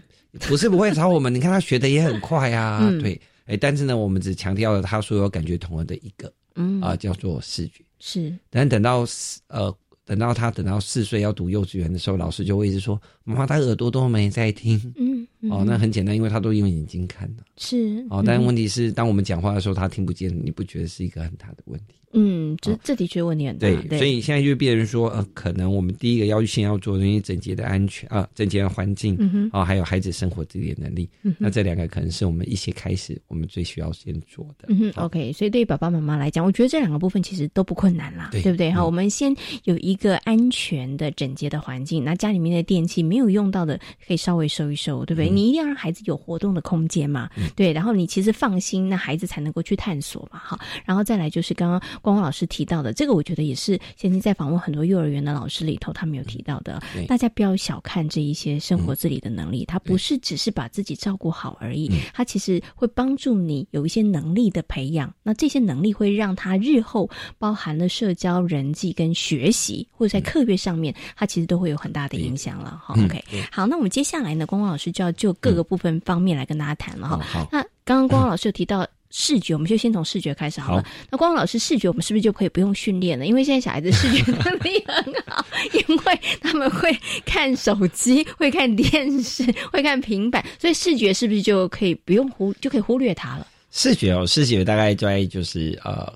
[0.47, 3.01] 不是不会吵我们，你看他学的也很快啊， 嗯。
[3.01, 6.79] 对，哎，但是呢，我们只强调了他所有感觉统合的一个嗯。
[6.81, 7.83] 啊、叫做视觉。
[7.99, 8.33] 是。
[8.49, 9.73] 但等到四呃，
[10.05, 15.10] 等到他等到四岁要读幼稚园的时候，老师就会一直说：“妈妈，他耳朵都没在听。”嗯
[15.49, 17.43] 哦，那很简单，因为他都用眼睛看的。
[17.57, 21.95] 是哦，但问题是，当我们讲话的时候，他听不见，你不觉得是一个很大的问题？
[22.13, 31.37] 嗯，这这的确问题很大，对，所以现在就变成说，呃，可能我们第一个要先要做的，因为整洁的安全啊、整洁的环境，嗯还有孩子生活自理的能力，嗯哼。
[31.39, 34.65] 那这两个可能是我们一些开始，我们最需要先做的。
[34.67, 38.69] 嗯哼，OK，所以对于爸爸妈妈来讲，我觉得这两个部分其实都不困难啦，对不对？
[38.69, 38.85] 哈、嗯。
[38.85, 45.29] 我们先有一个安全的、整洁的环境，那家里面的电器没有用到的，可以稍微收一收，对不对？
[45.29, 50.57] 嗯你一定要让孩子有活动的空间嘛，对，然后你其实放心，那孩子才能够去探索嘛，哈。
[50.85, 65.13] 然后再来就是刚刚光光老师提到的，这个我觉得也是现在在访问很多幼儿园的老师里头，他们有提到的对，大家不要小看这一些生活自理的能力，他不是只是把自己照顾好而已，他其实会帮助你有一些能力的培养。
[65.23, 72.81] 那这些能力会让他日后包含了社交、人际跟学习，或者在课业上面，他其实都会有很大的影响了。
[72.83, 77.19] 哈、嗯 OK，好，那我们接下来呢，光光老师就要就各个部分方面来跟大家谈了哈。
[77.19, 78.87] 好，那刚刚光光老师有提到。
[79.13, 80.81] 视觉， 我们就先从视觉开始好了。
[80.81, 83.25] 好那光光老师视觉，我们是不是就可以不用训练了？
[83.25, 93.45] 因为现在小孩子视觉能力很好， 因为他们会看手机、会看电视、会看平板，所以视觉是不是就可以不用忽就可以忽略它了？
[93.69, 96.09] 视觉哦，视觉大概在就是呃，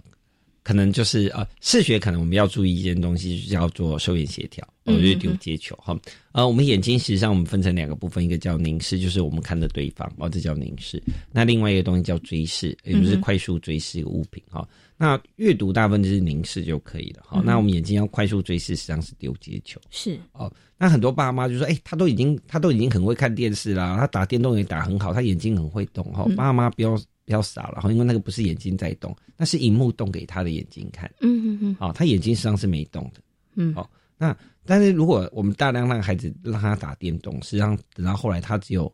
[0.66, 5.96] 可能就是呃，视觉可能我们要注意一件东西，就叫做手眼协调，我嗯就是丢接球哈。
[6.32, 11.00] 呃，我们眼睛实际上我们分成两个部分，一个叫凝视，就是我们看着对方，哦，这叫凝视。
[11.32, 14.68] 那另外一个东西叫追视，也就是快速追视一个物品哈。
[14.98, 17.40] 那阅读大部分就是凝视就可以了哈。
[17.40, 19.80] 嗯那我们眼睛要快速追视，实际上是丢接球。
[19.92, 26.26] 是哦，那很多爸妈就说：“哎、他都已经他都已经很会看电视啦，他打电动也打很好，他眼睛很会动哈。
[26.28, 31.12] 嗯爸妈不要不要傻了哈，因为那个不是眼睛在动，那是荧幕动给他的眼睛看。
[31.22, 33.22] 嗯嗯嗯哦，他眼睛实际上是没动的。
[33.56, 38.94] 嗯，哦，那但是如果我们大量让孩子让他打电动，实际上等到后来他只有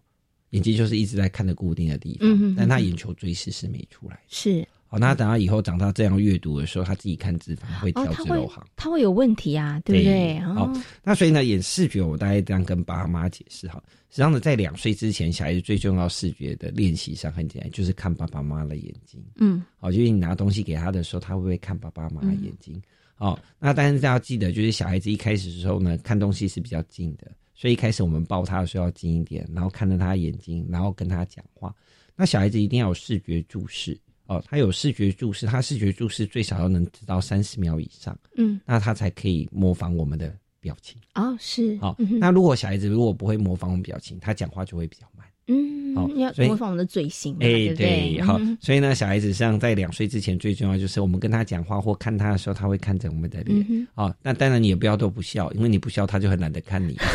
[0.51, 4.21] 眼睛就是一直在看着固定的地方，但他眼球追视是没出来的。
[4.27, 8.67] 是哦，那等他以后长大这样阅读的时候，他自己看字法会哦，挑他会字漏行。
[8.75, 10.37] 他会有问题啊，对不对？
[10.39, 10.69] 哦，
[11.01, 13.81] 那所以呢，演视觉我大概这样跟爸妈解释哈。
[14.09, 19.23] 实际上呢，在两岁之前，小孩子最重要视觉的练习上很简单，就是看爸爸妈妈的眼睛。
[19.37, 22.79] 嗯，哦，就是你拿东西给他的时候，他会不会看爸爸妈妈眼睛？
[23.17, 31.73] 哦，那但是大家要记得，就是小孩子一开始的时候呢，看东西是比较近的，所以一开始我们抱他的时候要近一点，然后看着他眼睛，然后跟他讲话。
[32.13, 33.97] 那小孩子一定要有视觉注视
[34.31, 40.97] 哦，他有视觉注视，他视觉注视最少要能知道三十秒以上，嗯，那他才可以模仿我们的表情。
[41.15, 45.27] 哦，是，好、嗯那如果小孩子如果不会模仿我们表情，他讲话就会比较慢。
[45.47, 48.21] 嗯，好要所以模仿我们的嘴型嘛，哎、对对？
[48.21, 53.65] 好嗯，所以呢，小孩子实际上在两岁之前，最重要就是我们跟他讲话或看他的时候，他会看着我们的脸。
[53.67, 56.95] 嗯哦，那当然你也不要都不笑，因为你不笑，他就很懒得看你。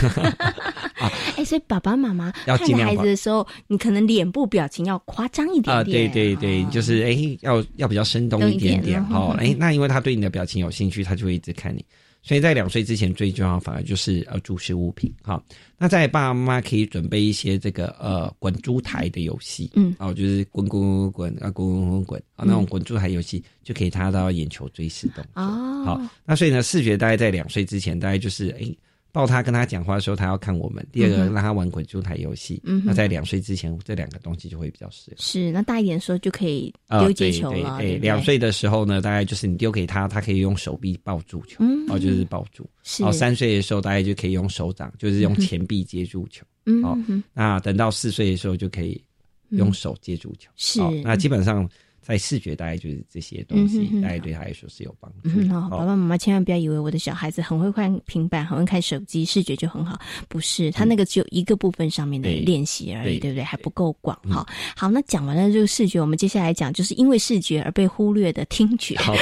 [1.37, 6.13] 哎，所以爸爸妈妈看孩子的时候，你可能脸部表情要夸张一点啊，对点。
[6.13, 9.37] 对对，就是哎、要要比较生动动一一点点嗯点哦。
[9.39, 11.85] 哎、那因为他对你的表情有兴趣，他就会一直看你。
[12.23, 15.41] 所以在两岁之前，最重要反而就是呃注视物品哈、
[15.79, 25.43] 那在爸爸妈妈可以准备一些这个呃滚珠台的游戏，嗯，哦，就是滚滚滚滚啊滚滚滚滚啊那种滚珠台游戏，就可以他到眼球追视动作。
[25.43, 28.75] 哦，好，那所以呢，视觉大概在两岁之前，大概就是哎。
[29.17, 30.87] 抱他跟他讲话的时候，他要看我们。
[30.93, 32.61] 第二个，让他玩滚珠台游戏。
[32.65, 35.17] 嗯那在两岁之前，这两个东西就会比较适合。
[35.19, 42.69] 是那大一点的时候就可以啊丢接球了，对对对，两岁的时候呢，大概就是你丢给他，他可以用手臂抱住球，嗯哦，就是抱住。
[42.83, 46.45] 是哦，三岁的时候大概就可以用手掌，就是用前臂接住球。
[46.45, 49.03] 哦嗯哦，那等到四岁的时候就可以
[49.49, 50.51] 用手接住球。
[50.57, 51.67] 是哦那基本上
[52.07, 55.53] 在视觉大概就是这些东西大概对他来说是有帮助。
[55.53, 63.43] 好，爸爸妈妈千万不要以为我的小孩子很会看平板，很会看手机，视觉就很好，不是，他那个只有一个部分上面的对练习而已，对对不对？
[63.43, 64.47] 还不够广哈。
[64.77, 68.97] 好，那讲完了这个视觉，我们接下来讲，就是因为视觉而被忽略的听觉。
[68.99, 69.13] 好，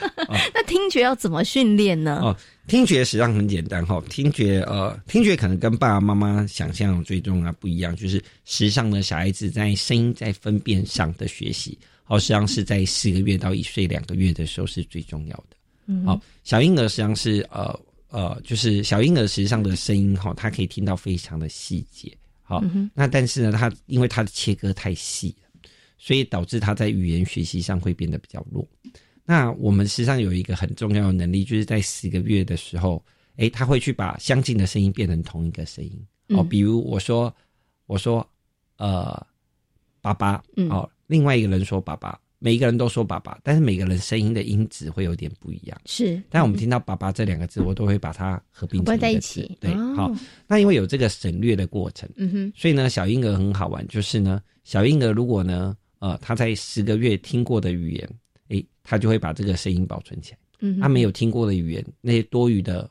[0.52, 2.20] 那听觉要怎么训练呢？
[2.22, 2.36] 哦，
[2.66, 15.56] 听觉实际上很简单哈，听觉呃，听觉可能跟爸爸妈妈想象最重要不一样，就是实际上呢，小孩子在声音在分辨上的学习，好，实际上是在四个月到一岁两个月的时候是最重要的。
[15.86, 22.16] 嗯好，小婴儿实际上是呃呃，就是小婴儿实际上的声音哈，他可以听到非常的细节。
[22.42, 25.48] 好，嗯那但是呢，他因为他的切割太细了，
[25.98, 28.66] 所以导致他在语言学习上会变得比较弱。
[29.24, 33.02] 那我们实际上有一个很重要的能力，就是在十个月的时候，
[33.36, 36.06] 诶，他会去把相近的声音变成同一个声音。
[36.28, 37.34] 哦，嗯比如我说，
[37.86, 38.26] 我说，
[38.76, 39.26] 呃，
[40.04, 40.68] 爸爸，嗯。
[40.68, 45.80] 哦，另外一个人说爸爸，每一个人都说爸爸，但是每个人声音的音质会有点不一样。
[45.86, 49.56] 是，但我们听到“爸爸”这两个字，我都会把它合并在一起。
[49.58, 49.94] 对，哦。
[49.96, 50.12] 好，
[50.46, 58.08] 那因为有这个省略的过程，嗯哼，所以呢，小婴儿很好玩，就是呢，小婴儿如果呢，呃，他在十个月听过的语言，
[58.48, 60.38] 诶，他就会把这个声音保存起来。
[60.60, 60.80] 嗯哼。
[60.80, 62.90] 他没有听过的语言，那些多余的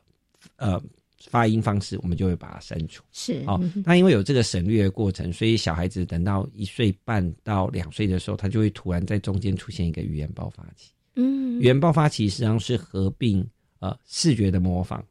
[0.55, 0.81] 呃
[1.29, 3.03] 发音方式，我们就会把它删除。
[3.11, 10.91] 是好、嗯哼那因为有这个省略的过程，所以小孩子等到一岁半到两岁的时候，他就会突然在中间出现一个语言爆发期。
[11.15, 13.47] 嗯语言爆发期实际上是合并
[13.79, 15.05] 呃视觉的模仿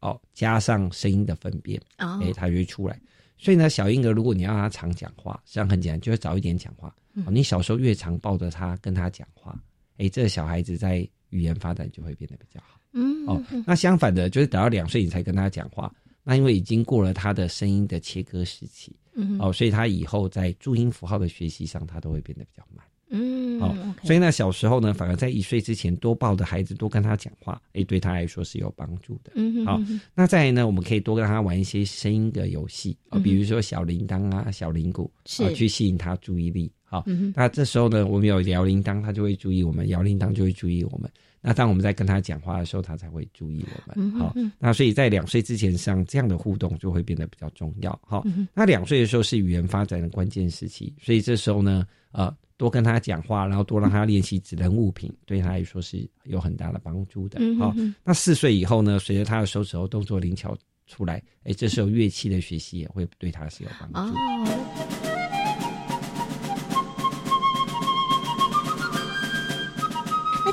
[0.00, 3.00] 哦，加上声音的分辨，哦哎、它就会出来。
[3.36, 6.94] 所以呢，小婴儿如果你要让他常讲话，实际上很简单，就是早一点讲话。
[7.30, 9.60] 你小时候越常抱着他跟他讲话，
[9.96, 12.77] 哎、这个小孩子在语言发展就会变得比较好。
[12.98, 15.92] 嗯哦，那相反的，就是等到两岁你才跟他讲话，
[16.24, 22.84] 那因为已经过了他的声音的切割时期，嗯哦，所以他以后在注音符号的学习上，他都会变得比较慢。
[23.10, 23.74] 嗯哦，
[24.04, 29.32] 所以呢，小时候呢，反而在一岁之前多抱着孩子，多跟他讲话，诶，对他来说是有帮助的。
[29.34, 36.70] 嗯哼嗯哼，那再来呢，我们可以多跟他玩一些声音的游戏，哦，比如说小铃铛啊、小铃鼓，是啊，去吸引他注意力。
[36.84, 41.10] 好嗯，那这时候呢，我们有摇铃铛，他就会注意我们；摇铃铛就会注意我们。
[41.40, 44.10] 那当我们在跟他讲话的时候，他才会注意我们。
[44.12, 47.98] 好那所以在两岁之前，像这样的互动就会变得比较重要。
[48.04, 57.40] 好那两岁的时候是语言发展的关键时期，所以这时候呢，呃，多跟他讲话，然后多让他练习指认物品，对他来说是有很大的帮助的。
[57.56, 64.97] 好那四岁以后呢，随着他的手指头动作灵巧出来，哎，这时候乐器的学习也会对他是有帮助的。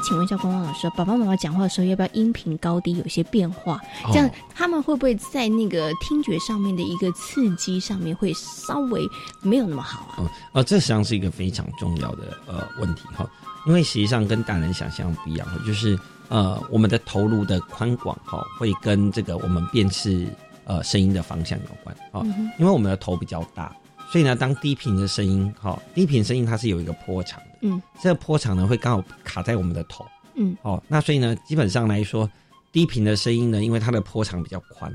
[0.06, 3.82] 请问一下光光老师，爸爸妈妈讲话的时候要不要音频高低有些变化？
[4.04, 9.02] 哦这样他们会不会在那个听觉上面的一个刺激上面会稍微
[9.42, 10.14] 没有那么好啊？
[10.20, 13.28] 哦，呃，这实际上是一个非常重要的呃问题哈，
[13.66, 16.00] 因为实际上跟大人想象不一样哈，就是
[16.30, 20.28] 呃我们的头颅的宽广哈，会跟这个我们辨识
[20.66, 23.76] 呃声音的方向有关哈，嗯因为我们的头比较大，
[24.16, 27.82] 所以呢，当低频的声音哈，低频声音它是有一个波长的，嗯。
[28.02, 30.06] 这个波长呢会刚好卡在我们的头，
[30.36, 30.56] 嗯。
[30.62, 32.32] 哦，那所以呢，基本上来说，
[32.72, 34.90] 低频的声音呢，因为它的波长比较宽，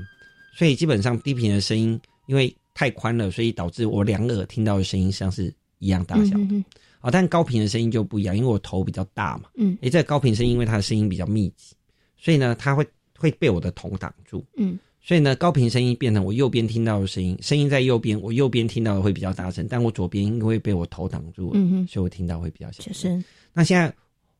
[0.57, 6.31] 所以基本上低频的声音因为太宽了，所以导致我两耳听到的声音实际上是一样大小。
[6.31, 6.39] 的。
[6.39, 6.65] 嗯哼
[7.01, 9.77] 啊、但高频的声音就不一样，因为我头比较大嘛，嗯。
[9.81, 11.75] 诶，这个高频声音因为它的声音比较密集，
[12.17, 12.83] 所以呢，它会
[13.19, 21.87] 会被我的头挡住，嗯，所以呢，高频声音变成我右边听到的声音，声音在右边，我右边听到的会比较大声，但我左边因为被我头挡住了，嗯哼。
[21.87, 23.23] 所以我听到会比较小小声。
[23.51, 23.91] 那现在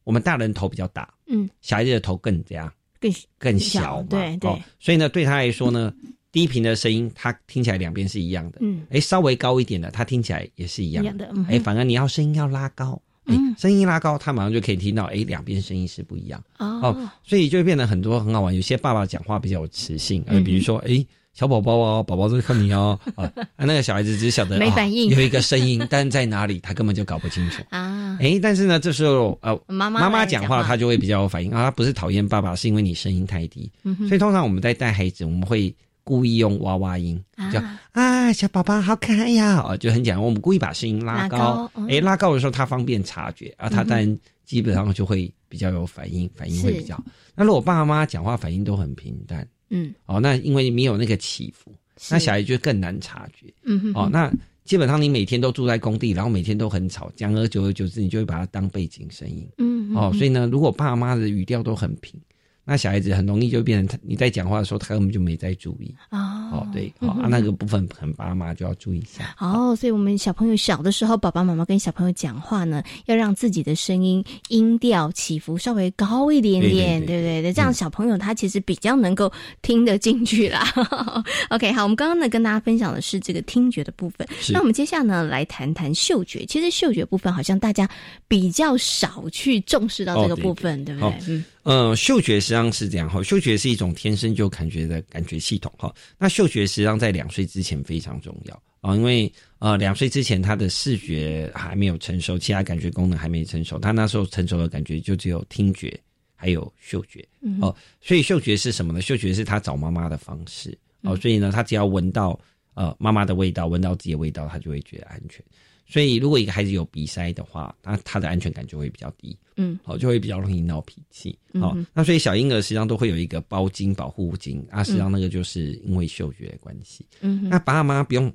[0.04, 5.92] 我们大人头比较大，嗯，小孩子的头更这样更更小嘛，对对哦，所以呢，对他来说呢，
[6.32, 13.02] 低频的声音，他听起来两边是一样的，嗯，哎，稍微高一点的，他听起来也是一样一样的哎，反而你要声音要拉高，
[13.32, 18.54] 哎，声音拉高，他马上就可以听到，哎，两边声音是不一样，哦所以就会变得很多很好玩。
[18.54, 21.06] 有些爸爸讲话比较有磁性，呃，嗯比如说，哎。
[21.34, 23.24] 小宝宝哦，宝宝在看你哦， 啊，
[23.56, 27.64] 啊那个小孩子只晓得啊没反应有一个声音， 但在哪里他根本就搞不清楚。
[27.70, 31.64] 啊，哎，但是呢，这时候呃，妈妈妈妈讲话，来讲话他就会比较有反应啊。
[31.64, 33.72] 他不是讨厌爸爸，是因为你声音太低。
[33.86, 35.74] 嗯所以通常我们在带孩子，我们会
[36.04, 37.22] 故意用娃娃音，
[37.52, 37.60] 就
[37.92, 40.24] 啊，小宝宝好可爱呀，哦，就很简单。
[40.24, 47.02] 我们故意把声音拉拉高哎、拉高的时候他方便察觉啊，他当然基本上就会比较有反应，反应会比较。
[47.36, 51.72] 那如果爸妈讲话反应都很平淡，嗯哦，那因为没有那个起伏，
[52.10, 53.54] 那小孩就更难察觉。
[53.64, 54.32] 嗯哼哦，那
[54.64, 59.46] 基本上你每天都住在工地，然后每天都很吵，讲而久而久之，你就会把它当背景声音。
[59.52, 62.20] 哦，嗯哦所以呢，如果爸妈的语调都很平，
[62.64, 65.94] 那小孩子很容易就变成他你在讲话的时候，他根本就没在注意。
[66.12, 66.18] 哦
[66.52, 69.36] 哦，对，哦啊，那个部分可能爸妈就要注意一下。
[69.40, 79.32] 哦，所以我们小朋友小的时候，爸爸妈妈跟小朋友讲话呢，要让自己的声音音调起伏稍微高一点点，对对对这样小朋友他其实比较能够
[79.62, 80.64] 听得进去啦。
[81.50, 86.46] OK，好，我们刚刚呢跟大家分享的是这个听觉的部分，那我们接下来呢来谈谈嗅觉。
[86.46, 87.90] 其实嗅觉部分好像大家
[88.28, 91.36] 比较少去重视到这个哦对部分，对不哦对？
[91.36, 95.94] 嗯呃，嗅觉实际上是这样哈，嗅觉是一种天生就感觉的感觉系统哈。
[96.18, 105.96] 那嗅觉实际上在两岁之前非常重要啊，因为呃两岁之前他的视觉还没有成熟，其他感觉功能还没成熟，他那时候成熟的感觉就只有听觉
[106.36, 107.76] 还有嗅觉嗯哦。
[108.02, 109.00] 所以嗅觉是什么呢？
[109.00, 112.40] 嗅觉是他找妈妈的方式哦，嗯所以呢，他只要闻到
[112.74, 115.44] 呃妈妈的味道，闻到自己的味道，他就会觉得安全。
[115.92, 119.38] 所以，如果一个孩子有鼻塞的话，那他的安全感就会比较低。
[119.58, 121.38] 嗯，好、就会比较容易闹脾气。
[121.60, 127.06] 好、那所以小婴儿实际上都会有一个包巾保护巾啊，实际上那个就是因为嗅觉的关系。
[127.20, 128.32] 嗯那爸妈不用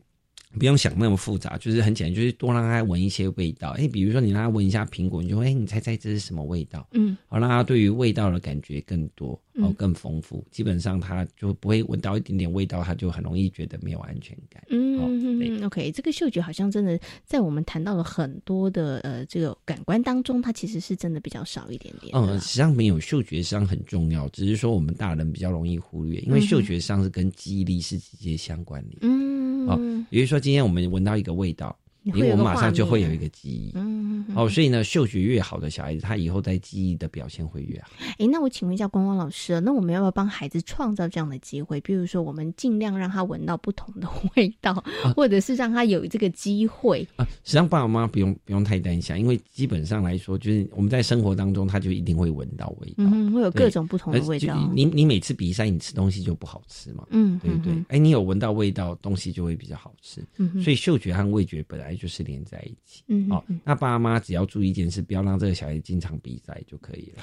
[0.58, 3.70] 不用想那么复杂，就是很简单，就是多让他闻一些味道。
[3.70, 6.86] 哎，比如说你让他闻一下苹果，你就会哎，你猜猜这是什么味道？
[6.92, 10.44] 嗯，好，让他对于味道的感觉更多，哦嗯，更丰富。
[10.50, 14.62] 基本上他就不会闻到一点点味道，他就很容易觉得没有安全感。
[14.70, 22.12] 嗯哦，OK，这个嗅觉好像真的在我们谈到了很多的呃这个感官当中，它其实是真的比较少一点点。
[22.14, 28.96] 嗯，实际上没有嗅觉，实际上很重要，只是说我们大人比较容易忽略，因为嗅觉上是跟记忆力是直接相关的。
[29.02, 29.76] 嗯，哦，
[30.10, 31.76] 比如说今天我们闻到一个味道，
[32.14, 33.72] 因为我们马上就会有一个记忆。
[33.74, 37.88] 嗯，哦，所以呢，嗅觉越好的小孩子，他以后在记忆的表现会越好。
[38.18, 41.80] 哎，那我请问一下光光老师啊，那我们要不要帮孩子创造这样的机会？
[41.80, 44.84] 比如说，我们尽量让他闻到不同的 味道，
[45.14, 47.06] 或者是让他有这个机会。
[47.16, 54.70] 啊，实际上爸爸妈妈不用不用太担心，因为基本上来说，就是我们在生活当中，他就一定会闻到味道，嗯，会有各种不同的味道。
[54.74, 57.86] 你你每次比赛，你吃东西就不好吃嘛，嗯对不对嗯哼？
[57.88, 60.20] 哎，你有闻到味道，东西就会比较好吃。
[60.36, 63.02] 嗯哼所以嗅觉和味觉本来就是连在一起。
[63.02, 67.22] 哦嗯哦，那爸妈只要注意一件事，不要让这个小孩经常比赛就可以了，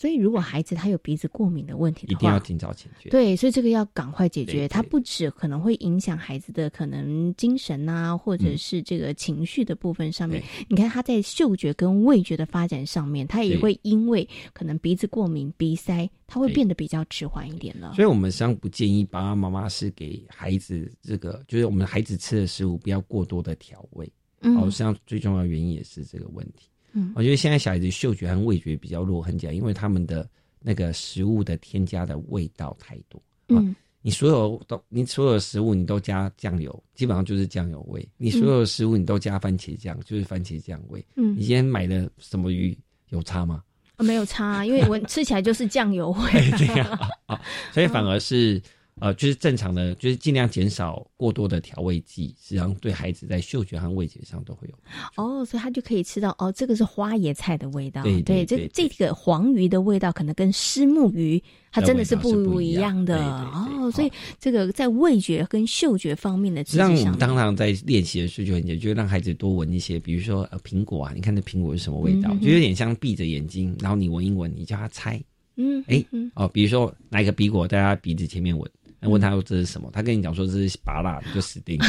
[0.00, 3.10] 所以，如果孩子他有鼻子过敏的问题的话，一定要尽早解决。
[3.10, 4.52] 对，所以这个要赶快解决。
[4.52, 10.42] 对它不止可能会影响孩子的可能精神啊，或者是这个情绪的部分上面。
[10.70, 17.92] 你看他在嗅觉跟味觉的发展上面，他也会因为可能鼻子过敏、鼻塞，他会变得比较迟缓一点了。
[17.92, 24.10] 所以我们实际上不建议爸爸妈妈是给孩子这个，就是我们孩子吃的食物不要过多的调味。
[24.40, 26.69] 嗯哦，实际上最重要的原因也是这个问题。
[26.92, 30.28] 嗯我觉得现在小孩子嗅觉和味觉比较弱，很简单，因为他们的
[30.60, 33.20] 那个食物的添加的味道太多。
[33.48, 41.04] 嗯你所有都，你所有的食物你都加酱油，基本上就是酱油味；你所有的食物你都加番茄酱，就是番茄酱味。
[41.16, 42.74] 嗯你今天买的什么鱼
[43.10, 43.62] 有差吗？
[43.96, 46.50] 啊没有差，因为我吃起来就是酱油味。
[46.56, 46.86] 这样
[47.26, 47.38] 啊，
[47.72, 48.58] 所以反而是
[48.98, 54.74] 呃，就是正常的，就是尽量减少过多的调味剂，实际上对孩子在嗅觉和味觉上都会有。
[55.16, 58.02] 哦，所以他就可以吃到哦，这个是花椰菜的味道。
[58.02, 63.90] 对对这对这个黄鱼的味道可能跟虱目鱼它真的是不一样样的对哦。
[63.90, 75.22] 所以这个在味觉跟嗅觉方面的实际上，我们当然在练习的时候就很简单，就让孩子多闻一些，比如说呃苹果啊，你看这苹果是什么味道，嗯就有点像闭着眼睛，然后你闻一闻，你叫他猜，
[75.56, 81.86] 嗯，哎嗯哦，比如说拿一个苹果在他鼻子前面闻，那问他说这是什么，他跟你讲说这是拔蜡，你就死定了。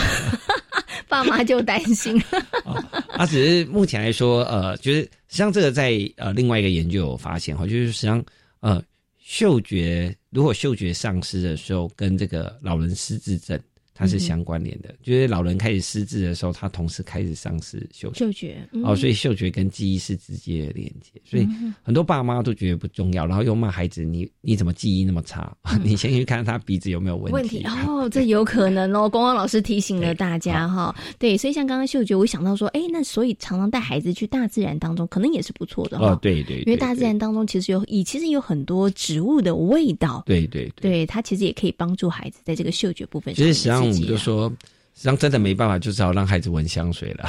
[1.10, 2.22] 爸妈就担心。
[3.12, 8.24] 啊，只是目前来说，呃，就是实际上这个在呃另外一个研究有发现哈，就是实际上
[8.62, 8.82] 呃
[9.20, 13.60] 嗅觉如果嗅觉丧失的时候，跟这个老人失智症。
[14.02, 21.48] 它是相关联的，就是老人开始失智的时候，他同时开始丧失嗅嗅觉哦，所以嗅觉跟记忆是直接的连接，所以
[21.84, 25.56] 很多爸妈都觉得不重要，然后又骂孩子：“你你怎么记忆那么差？
[25.86, 29.08] 你先去看他鼻子有没有问题。”哦，这有可能哦。
[29.12, 36.18] 光光老师提醒了大家哈，对，所以像刚刚嗅觉，我想到说，哎，那所以常常带孩子去大自然当中，可能也是不错的哦。
[36.20, 43.36] 对对，因为大自然当中其实有，以其实有很多植物的味道，对对对，它其实也可以帮助孩子在这个嗅觉部分。
[43.36, 44.52] 其实实际上我们就说。
[44.94, 47.28] 实际上真的没办法，就只好让孩子闻香水了。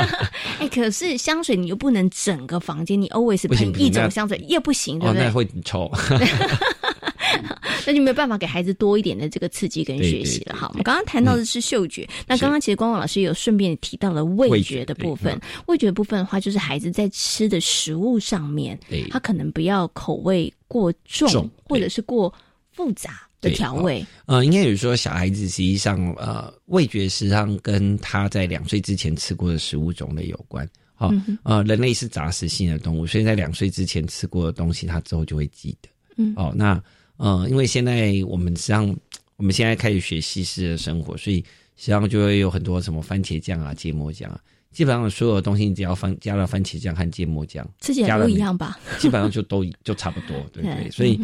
[0.58, 5.24] 哎，可是香水你又不能整个房间，你 always 喷一种香水也不行，对不对？
[5.24, 5.90] 那会臭。
[7.86, 10.56] 那就没有办法给孩子多一点的这个刺激跟学习了。
[10.56, 15.40] 好，我们刚刚谈到的是嗅觉，那刚刚其实光光老师有顺便提到了味觉的部分。
[15.66, 18.78] 味觉部分的话，就是孩子在吃的食物上面，
[19.10, 22.32] 他可能不要口味过重，或者是过
[22.76, 23.22] 复杂。
[23.38, 30.66] 的调味，呃，应该有说小孩子实际上，呃，味觉实际上跟他在两岁之前吃过的食物种类有关。
[30.94, 31.12] 好，
[31.42, 35.88] 呃，人类是杂食性的动物，所以在两岁之前吃过的东西，他之后就会记得。
[36.16, 36.82] 嗯，哦，那，
[37.18, 38.96] 呃，因为现在我们实际上
[39.36, 41.36] 我们现在开始学西式的生活，所以
[41.76, 44.40] 实际上就会有很多什么番茄酱啊、芥末酱啊，
[44.72, 48.80] 基本上所有的东西，你只要放加了番茄酱和芥末酱，吃起来都一样吧？
[48.98, 50.88] 基本上就都就差不多，对不对？
[50.90, 51.20] 所以。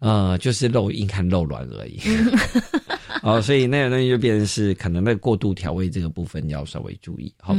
[0.00, 1.98] 呃，就是肉硬和肉软而已，
[3.22, 7.32] 哦，所以那个东西就变成是可能那个过度调味这个部分要稍微注意。
[7.38, 7.56] 好，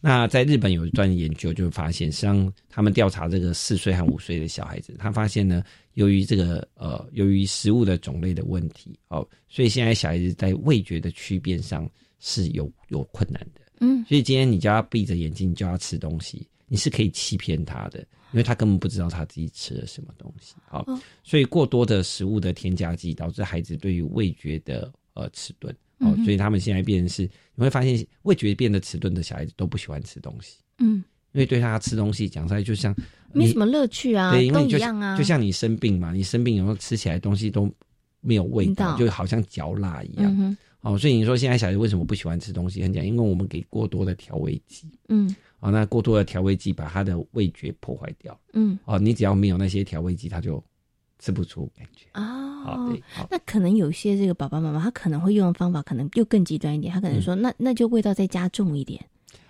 [0.00, 5.64] 那在日本有一段研究就发现，实际上他们调查这个四岁和五岁的小孩子，他发现呢，
[5.94, 11.88] 由于这个呃，由于食物的种类的问题，哦，所以现在小孩子在味觉的区辨上
[12.20, 13.60] 是有有困难的。
[13.80, 18.04] 嗯，所以今天你叫他闭着眼睛叫他吃东西，你是可以欺骗他的。
[18.32, 20.86] 因为他根本不知道他自己吃了什么东西，好，
[21.24, 27.22] 所以过多的食物的添加剂导致孩子对于味觉的呃迟钝，哦，所以他们现在变成是
[27.54, 31.02] 你会发现味觉变得迟钝的小孩子都不喜欢吃东西，嗯，
[31.32, 32.94] 因为对他吃东西讲出来就像
[33.32, 37.72] 没什么乐趣啊，对，因为一样啊，就像你生病嘛，你生病然后吃起来东西都
[38.20, 42.82] 没有味道，就好像嚼蜡一样，哦，所以你说现在小孩子为什么不喜欢吃东西？
[42.82, 45.34] 很简单，因为我们给过多的调味剂，嗯。
[45.60, 48.38] 啊，那过多的调味剂把他的味觉破坏掉。
[48.52, 50.62] 嗯，哦，你只要没有那些调味剂，他就
[51.18, 52.06] 吃不出感觉。
[52.14, 59.04] 哦，对，那可能有些这个爸爸妈妈，他可能会用的方法可能又更极端一点，他可能说，那那就味道再加重一点。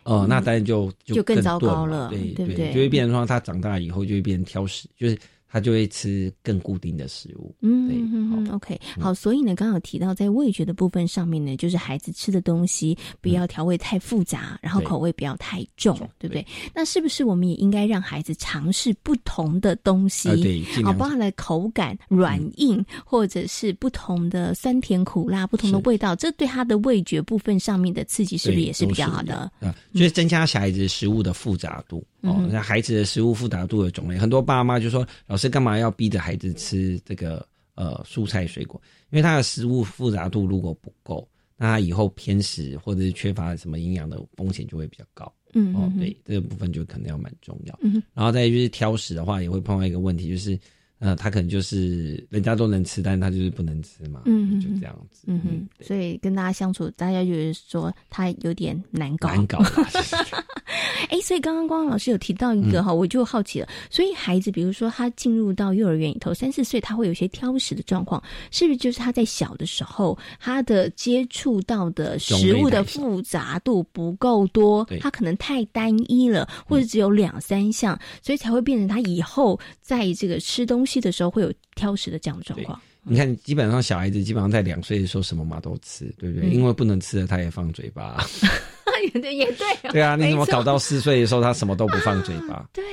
[0.05, 2.73] 哦，那当然就就更糟糕了，对对不对？
[2.73, 5.19] 就会变成说，他长大以后就会变成挑食，就是。
[5.51, 7.55] 他就会吃更固定的食物。
[7.63, 9.15] 嗯，对，OK，好。
[9.15, 16.47] 所以呢，刚好提到在味觉的部分上面呢，就是孩子吃的东西不要调味太复杂，然后口味不要太重，对不对？
[16.75, 20.29] 那是不是我们也应该让孩子尝试不同的东西？
[20.43, 29.51] 对，好，包含了口感软硬，或者是不同的酸甜苦辣，不同的味道，这对他的味觉部分上面的刺激是不是也是比较好的？
[29.61, 32.05] 啊，就是增加小孩子食物的复杂度。
[32.23, 38.81] 哦，那孩子的食物复杂度的种类，很多爸妈就说：“老师干嘛要逼着孩子吃这个呃蔬菜水果？
[39.11, 47.79] 因为他的食物复杂度如果不够，那他以后偏食或者是缺乏什么营养的风险就会比较高。”嗯，哦，对，这个部分就可能要蛮重要。
[47.81, 50.59] 嗯，然后再就是挑食的话，也会碰到一个问题，就是
[50.99, 54.23] 呃，他可能就是人家都能吃，但他就是不能吃嘛。
[54.25, 55.25] 嗯，就这样子。
[55.27, 59.29] 嗯哼，所以跟大家相处，大家就是说他有点难搞。
[59.29, 59.59] 难搞。
[61.11, 63.69] 哎，所以刚刚光光老师有提到一个哈，我就好奇了。
[63.89, 82.81] 所以孩子，比如说他进入到幼儿园里头，三四岁，他会有些挑食的状况，是不是就是他在小的时候，他的接触到的食物的复杂度不够多，他可能太单一了，或者只有两三项，所以才会变成他以后在这个吃东西的时候会有挑食的这样的状况。
[83.03, 86.51] 你看，基本上小孩子基本上在两岁的时候什么嘛都吃，对不对？
[86.51, 88.23] 因为不能吃的他也放嘴巴。
[89.15, 89.91] 也对，也对。
[89.93, 92.69] 对啊，你怎么搞到四岁的时候他什么都不放嘴巴？
[92.73, 92.85] 对。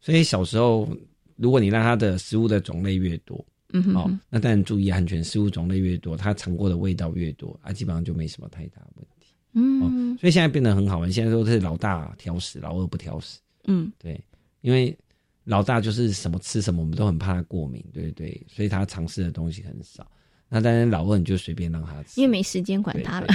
[0.00, 0.88] 所以小时候
[1.36, 9.32] 如果你让他的食物的种类越多，嗯哼，那当然注意安全，食物种类越多，他尝过的味道越多，啊，基本上就没什么太大问题。
[9.52, 10.16] 嗯。
[10.18, 13.38] 所以现在变得很好玩，现在都是老大挑食，老二不挑食。
[13.68, 14.20] 嗯，对，
[14.62, 14.96] 因为。
[15.44, 18.46] 老大就是什么吃什么，我们都很怕他过敏，对对对？
[18.48, 20.06] 所以他尝试的东西很少。
[20.48, 23.26] 那当然，老二你就随便让他吃，因为没时间管他了。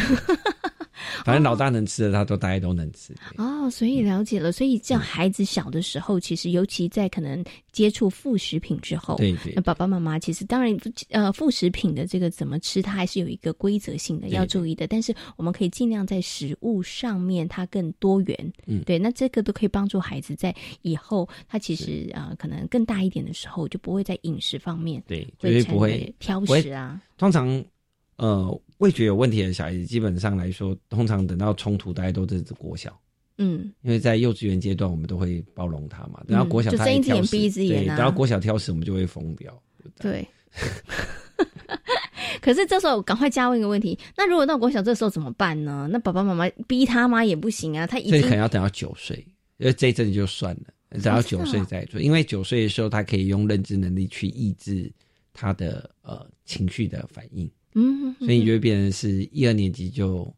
[1.24, 3.14] 反正老大能吃的，他都大家都能吃。
[3.38, 4.52] 哦，所以了解了。
[4.52, 10.76] 所以，这样孩子小的时候，其实尤其在可能接触副食品之后，对对，那爸爸妈妈其实当然，
[11.10, 14.88] 呃，副食品的这个怎么吃，它还是有一个规则性的要注意的。
[14.88, 18.54] 但是，我们可以尽量在食物上面它更多元。
[18.66, 27.02] 嗯，对，那这个都可以帮助孩子在以后，他其实呃，可能更大一点的时候，就不会在饮食方面对，绝对不会挑食啊。
[27.18, 27.64] 通常，
[28.18, 33.00] 呃，味觉有问题的小孩子，基本上来说，通常等到冲突，大家都是国小。
[33.38, 36.24] 嗯，因为在幼稚园阶段，我们都会包容他嘛。
[36.28, 39.62] 然后国小他一挑食，对，然后国小挑食，我们就会疯掉。
[40.00, 40.28] 对。
[42.42, 45.88] 可是这时候赶快加问一个问题：那如果到国小这时候怎么办呢？
[45.92, 47.24] 那爸爸妈妈逼他吗？
[47.24, 47.86] 也不行啊。
[47.86, 49.18] 他所以可能要等到九岁，
[49.58, 52.02] 因为这一阵就算了，等到九岁再做。
[52.02, 54.92] 因为九岁的时候，他可以用认知能力去抑制
[55.34, 57.50] 他的呃情绪的反应。
[57.78, 60.30] 嗯，所以你就会变成是一二年级就。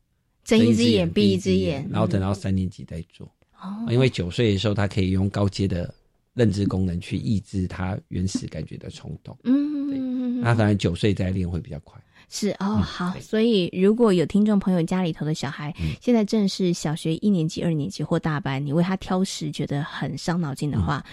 [0.46, 3.32] 睁一只眼闭一只眼，然后等到三年级再做。
[3.62, 5.94] 哦，因为九岁的时候，他可以用高阶的
[6.34, 9.38] 认知功能去抑制他原始感觉的冲动。
[9.44, 10.00] 嗯，对。
[10.42, 12.02] 那反正九岁再练会比较快。
[12.30, 13.14] 是哦，好。
[13.20, 15.72] 所以如果有听众朋友家里头的小孩
[16.02, 21.06] 现在正是小学一年级、二年级或大班，你为他挑食觉得很伤脑筋的话。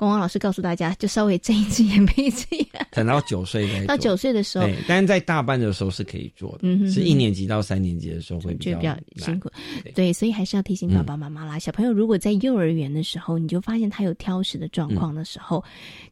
[0.00, 9.50] 光光老师告诉大家，就稍微睁一只眼闭一只眼，等到九岁再 到九岁的时候，对但是在大班的时候是可以做的，嗯、哼是一年级到三年级的时候会比较辛苦。
[9.94, 11.58] 对，所以还是要提醒爸爸妈妈啦。
[11.58, 15.62] 小朋友如果在幼儿园的时候，你就发现他有挑食的状况的时候，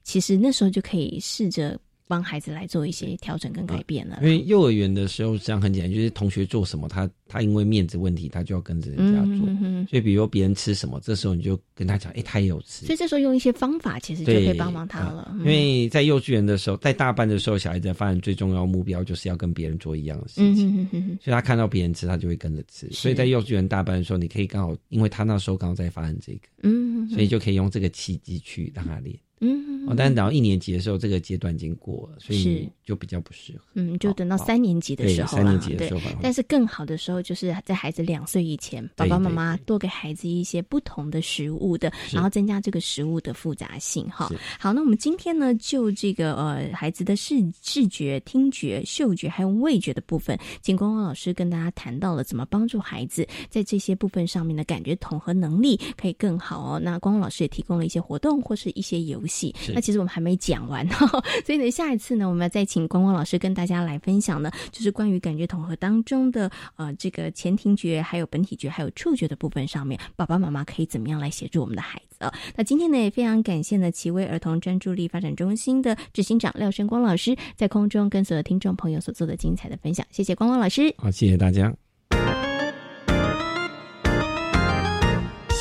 [0.03, 1.79] 其实那时候就可以试着。
[2.09, 4.19] 帮孩子来做一些调整跟改变了。
[4.23, 9.47] 因为幼儿园的时候，这样很简单，就是同学做什么，他他因为面子问题，他就要跟着人家做。
[9.89, 12.87] 所以，比如别人吃什么，这时候你就跟他讲，哎，他也有吃。
[12.87, 15.33] 所以这时候用一些方法，其实就可以帮忙他了。
[15.41, 20.89] 因为在幼稚园的时候，在大班的时候，小孩子发展最重要目标就是要跟别人做一样的事情。
[21.23, 22.89] 所以他看到别人吃，他就会跟着吃。
[22.91, 29.15] 所以在幼稚园大班的时候，你可以刚好，因为他那时候刚好在发展这个，嗯，所以就可以用这个契机去让他练。
[29.41, 33.65] 嗯，哦，但是等到一年级的时候，这个阶段已经过了，所以就比较不适合。
[33.75, 36.01] 嗯，就等到三年级的时候三年级的时候。
[36.21, 44.09] 但是更好的时候，就是在孩子两岁以前，爸爸妈妈多给孩子一些不同的食物的，然后增加这个食物的复杂性。
[44.11, 44.29] 哈，
[44.59, 56.81] 好，那我们今天呢，就这个呃孩子的视视觉、听觉、嗅觉还有味觉的部分，请光光老师跟大家谈到了怎么帮助孩子在这些部分上面的感觉统合能力可以更好哦。
[56.81, 59.23] 那光光老师也提供了一些活动或是一些游。
[59.29, 60.85] 戏那其实我们还没讲完，
[61.47, 72.33] 所以呢，下一次呢，我们要再请光光老师跟大家来分享呢，就是关于感觉统合当中的呃这个前庭觉、还有本体觉、还有触觉的部分上面，爸爸妈妈可以怎么样来协助我们的孩子啊？
[72.57, 80.95] 那今天呢，也非常感谢呢，奇威儿童专注力发展中心的执行长廖生光老师在空中跟所有听众朋友所做的精彩的分享，谢谢光光老师。
[80.99, 81.88] 好，谢谢大家。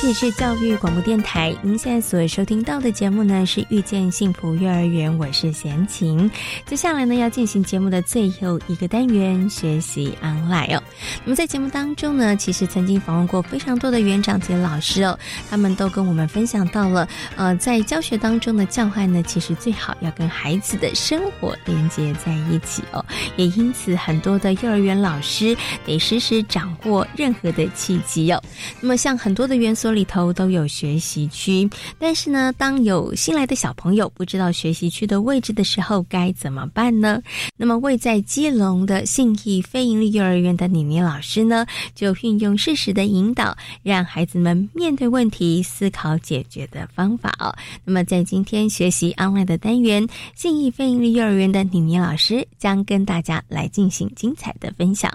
[0.00, 6.30] 这里是教育广播电台，您现在所收听到的节目呢是《遇见幸福幼儿园》，我是贤琴。
[6.64, 10.82] 接下来呢要进行节目的最后一个单元——学习 online 哦。
[11.24, 15.18] 那么在节目当中呢，其实曾经访问过非常多的园长及老师哦，
[15.50, 23.04] 他们都跟我们分享到了，呃，在教学当中的教案呢，其实最好要跟孩子的生活连接在一起哦。
[23.34, 28.40] 也因此，很多的幼儿园老师得时时掌握任何的契机哦。
[28.80, 31.68] 那么像很多的元素里头都有学习区，
[31.98, 37.22] 但是呢，当有新来的小朋友不知道学习区的位置的时候，该怎么办呢？
[37.56, 47.54] 那么，位在基隆的信义非营利幼儿园的妮妮老师呢，就运用适时的引导，让孩子们面对问题，思考解决的方法哦。
[47.84, 55.10] 那么，在今天学习 online 的单元，信义非营利幼儿园的妮妮老师将跟大家来进行精彩的分享。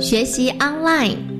[0.00, 1.37] 学习 online。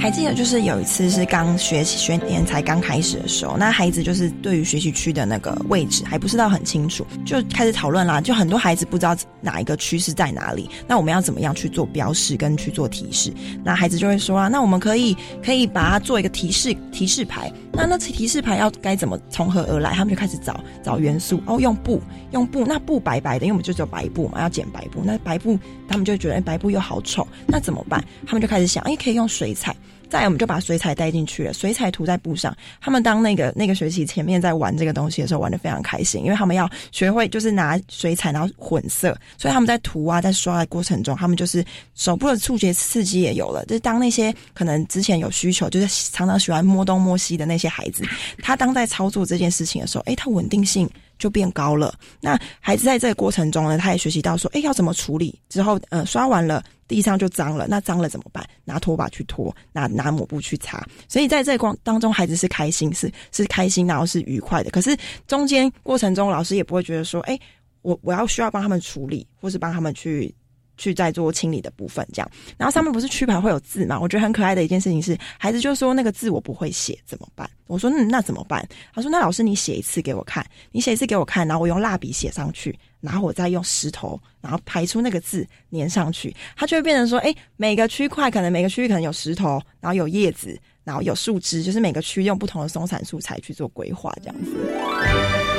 [0.00, 8.20] 还记得就是有一次是刚学习学年才刚开始的时候，那孩子就是对于学习区的那个位置还不知道很清楚，就开始讨论啦。
[8.20, 13.32] 就很多孩子不知道哪一个区是在哪里，那我们要怎么样去做标示跟去做提示？
[13.64, 17.52] 那孩子就会说啊，那我们可以可以把它做一个提示提示牌。
[17.72, 19.92] 那那提示牌要该怎么从何而来？
[19.92, 25.02] 他们就开始找找元素哦，用布用布，那布白白的，因为我们就只有白布嘛，要剪白布。
[25.04, 28.02] 那白布他们就觉得白布又好丑，那怎么办？
[28.26, 29.74] 他们就开始想，哎，可以用水彩。
[30.08, 32.56] 再我们就把水彩带进去了，水彩涂在布上。
[32.80, 43.64] 他们当那个那个学期前面在玩这个东西的时候，玩的非常开心，因为他们要学会就是拿水彩然后混色，所以他们在涂啊在刷的过程中，他们就是手部的触觉刺激也有了。
[43.66, 48.02] 就是当那些可能之前有需求，就是常常喜欢摸东摸西的那些孩子，
[48.42, 50.88] 他当在操作这件事情的时候，哎，他稳定性。
[51.18, 51.92] 就变高了。
[52.20, 55.36] 那孩子在这个过程中呢，他也学习到说，哎，要怎么处理？
[55.48, 58.44] 之后，呃，刷完了地上就脏了，那脏了怎么办？
[58.64, 60.84] 拿拖把去拖，拿拿抹布去擦。
[61.06, 64.70] 所以在这光当中，孩子是开心，是是开心，然后是愉快的。
[64.70, 67.38] 可是中间过程中，老师也不会觉得说，哎，
[67.82, 70.34] 我我要需要帮他们处理，或是帮他们去。
[70.78, 74.00] 去再做清理的部分，这样，然后上面不是区牌会有字嘛？
[74.00, 77.50] 我觉得很可爱的一件事情是，孩子就说那个字我不会写，怎么办？
[77.66, 78.66] 我说嗯，那怎么办？
[78.94, 95.57] 他说那老师你写一次给我看，你写一次给我看，然后我用蜡笔写上去，然后我再用石头，然后排出那个字粘上去，它就会变成说，哎，每个区块可能每个区域可能有石头，然后有叶子，然后有树枝，就是每个区用不同的松散素材去做规划，这样子。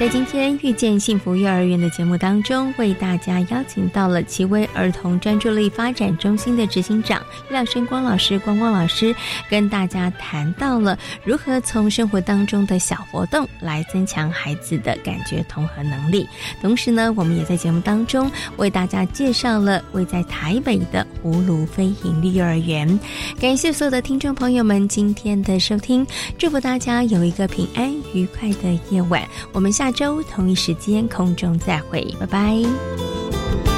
[0.00, 9.14] 在今天遇见幸福幼儿园的节目当中，为大家邀请到了奇威儿童专注力发展中心的执行长廖生光老师，光光老师
[9.50, 16.26] 跟大家谈到了如何从生活当中的小活动来增强孩子的感觉统合能力。
[16.62, 22.98] 同时呢，我们也在节目当中为大家介绍了位在台北的葫芦非营利幼儿园。
[23.38, 26.06] 感谢所有的听众朋友们今天的收听，
[26.38, 29.22] 祝福大家有一个平安愉快的夜晚。
[29.52, 33.69] 我们下周同一时间空中再会拜拜。